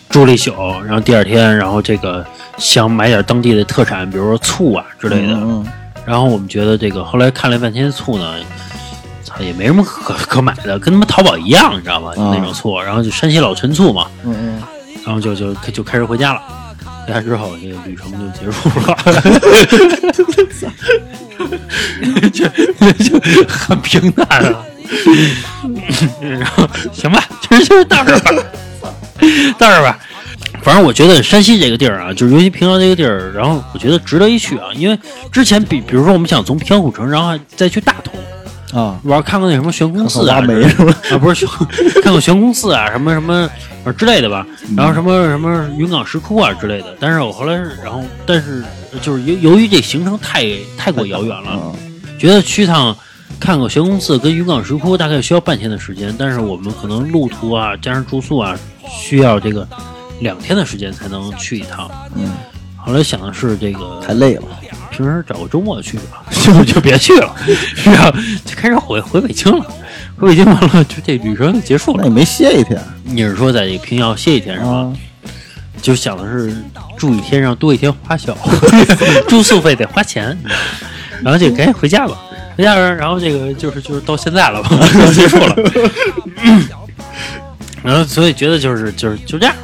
[0.09, 0.53] 住了一宿，
[0.83, 2.25] 然后第二天，然后这个
[2.57, 5.33] 想买点当地的特产，比如说醋啊之类的。
[5.33, 5.65] 嗯
[6.05, 8.35] 然后我们觉得这个后来看了半天醋呢，
[9.23, 12.13] 操也没什么可可买的，跟他们淘宝一样，你知道吗？
[12.15, 14.61] 就那种醋，然后就山西老陈醋嘛，嗯嗯
[15.03, 16.41] 然后就就就开始回家了。
[17.07, 18.95] 回家之后，这个旅程就结束了，
[22.31, 22.47] 就
[23.03, 24.65] 就很平淡啊。
[26.21, 28.31] 然后行吧，其实就是到这儿吧，
[29.57, 29.99] 到这儿吧。
[30.61, 34.67] 反正我觉得山西这个地儿啊，就是尤其平遥这个地儿，然后我觉得值得一去啊。
[34.75, 34.97] 因为
[35.31, 38.13] 之前比比如说我们想从平遥古城，然后再去大同
[38.75, 40.93] 啊，玩看看那什么悬空寺啊，挖煤是吧？
[41.11, 41.67] 啊，不是 看，
[42.03, 43.49] 看过悬空寺啊，什么什么
[43.85, 44.45] 呃之类的吧。
[44.75, 46.95] 然后什么什么云冈石窟啊之类的。
[46.99, 48.63] 但是我后来是，然后但是
[49.01, 50.45] 就是由由于这行程太
[50.77, 51.71] 太过遥远了，啊
[52.19, 52.95] 觉得去趟
[53.39, 58.57] 看个悬空寺跟云冈石窟大概需要半天的时间，但是我们可能路途啊加上住宿啊
[58.89, 59.67] 需要这个
[60.19, 61.89] 两天的时间才能去一趟。
[62.15, 62.31] 嗯，
[62.77, 64.43] 后来想的是这个太累了。
[64.95, 67.35] 平时找个周末去吧， 就就别去了，
[67.75, 68.13] 是吧？
[68.45, 69.65] 就开始回回北京了，
[70.17, 72.03] 回北京完了就这旅程就结束了。
[72.03, 74.69] 那你没歇一天你是说在这个平遥歇一天是吧？
[74.69, 74.93] 啊？
[75.81, 76.55] 就想的是
[76.97, 78.35] 住一天，让多一天花销，
[79.27, 80.37] 住宿费得花钱，
[81.21, 82.17] 然后就赶紧回家吧。
[82.57, 85.55] 回家了，然后这个就是就是到现在了吧，就结束了。
[87.83, 89.61] 然后所以觉得就是就是就这样吧，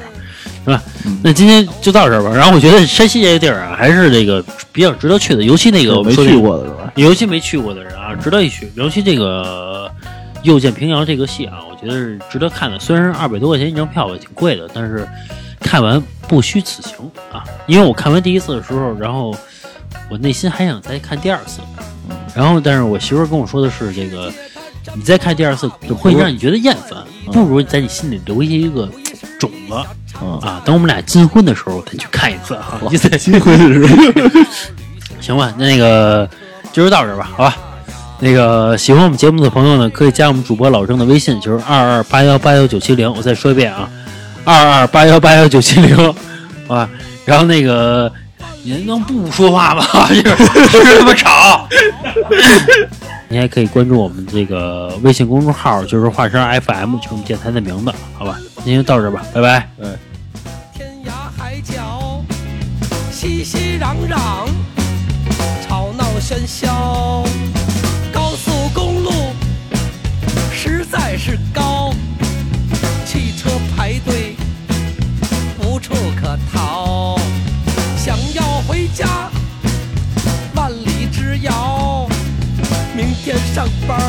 [0.63, 0.81] 是吧？
[1.23, 2.29] 那今天就到这儿吧。
[2.35, 6.91] 然后我觉得山西这个地儿啊，还是这个比较值得去的，尤其那个我没去过的是吧？
[6.95, 8.71] 尤其没去过的人啊，值得一去。
[8.75, 9.89] 尤其这个
[10.43, 12.79] 《又见平遥》这个戏啊，我觉得是值得看的。
[12.79, 15.07] 虽然二百多块钱一张票吧，挺贵的，但是
[15.59, 16.95] 看完不虚此行
[17.31, 17.43] 啊。
[17.65, 19.35] 因为我看完第一次的时候，然后
[20.09, 21.61] 我内心还想再看第二次，
[22.35, 24.31] 然后但是我媳妇儿跟我说的是，这个
[24.95, 25.67] 你再看第二次
[25.97, 26.99] 会让你觉得厌烦，
[27.31, 28.89] 不如在你心里留下一个
[29.39, 29.73] 种子
[30.21, 30.61] 嗯啊。
[30.63, 34.41] 等我们俩金婚的时候再去看一次哈，意思金婚的时候
[35.19, 36.29] 行吧，那个
[36.71, 37.55] 今儿到这儿吧，好吧。
[38.23, 43.11] 那个喜欢我们节目的朋友呢，可以加我们主播老郑的微信，就是二二八幺八幺九七零。
[43.11, 43.89] 我再说一遍啊，
[44.45, 45.97] 二二八幺八幺九七零，
[46.67, 46.87] 好吧。
[47.25, 48.11] 然后那个，
[48.63, 49.83] 您能不说话吗？
[50.09, 51.67] 就是是这么吵。
[53.27, 58.37] 你还可以关注我们这个微信公众号，就是华山 FM，就是我们电台的名字，好吧。
[58.63, 59.67] 今天就到这吧，拜拜。
[59.79, 60.10] 天涯
[61.37, 62.23] 海角，
[63.11, 64.47] 熙熙攘攘，
[65.67, 67.23] 吵闹喧嚣。
[68.11, 69.11] 高速公路
[70.51, 71.93] 实在是高，
[73.05, 74.35] 汽车排队
[75.59, 77.17] 无处可逃。
[77.97, 79.29] 想要回家，
[80.55, 82.07] 万里之遥。
[82.95, 83.99] 明天上班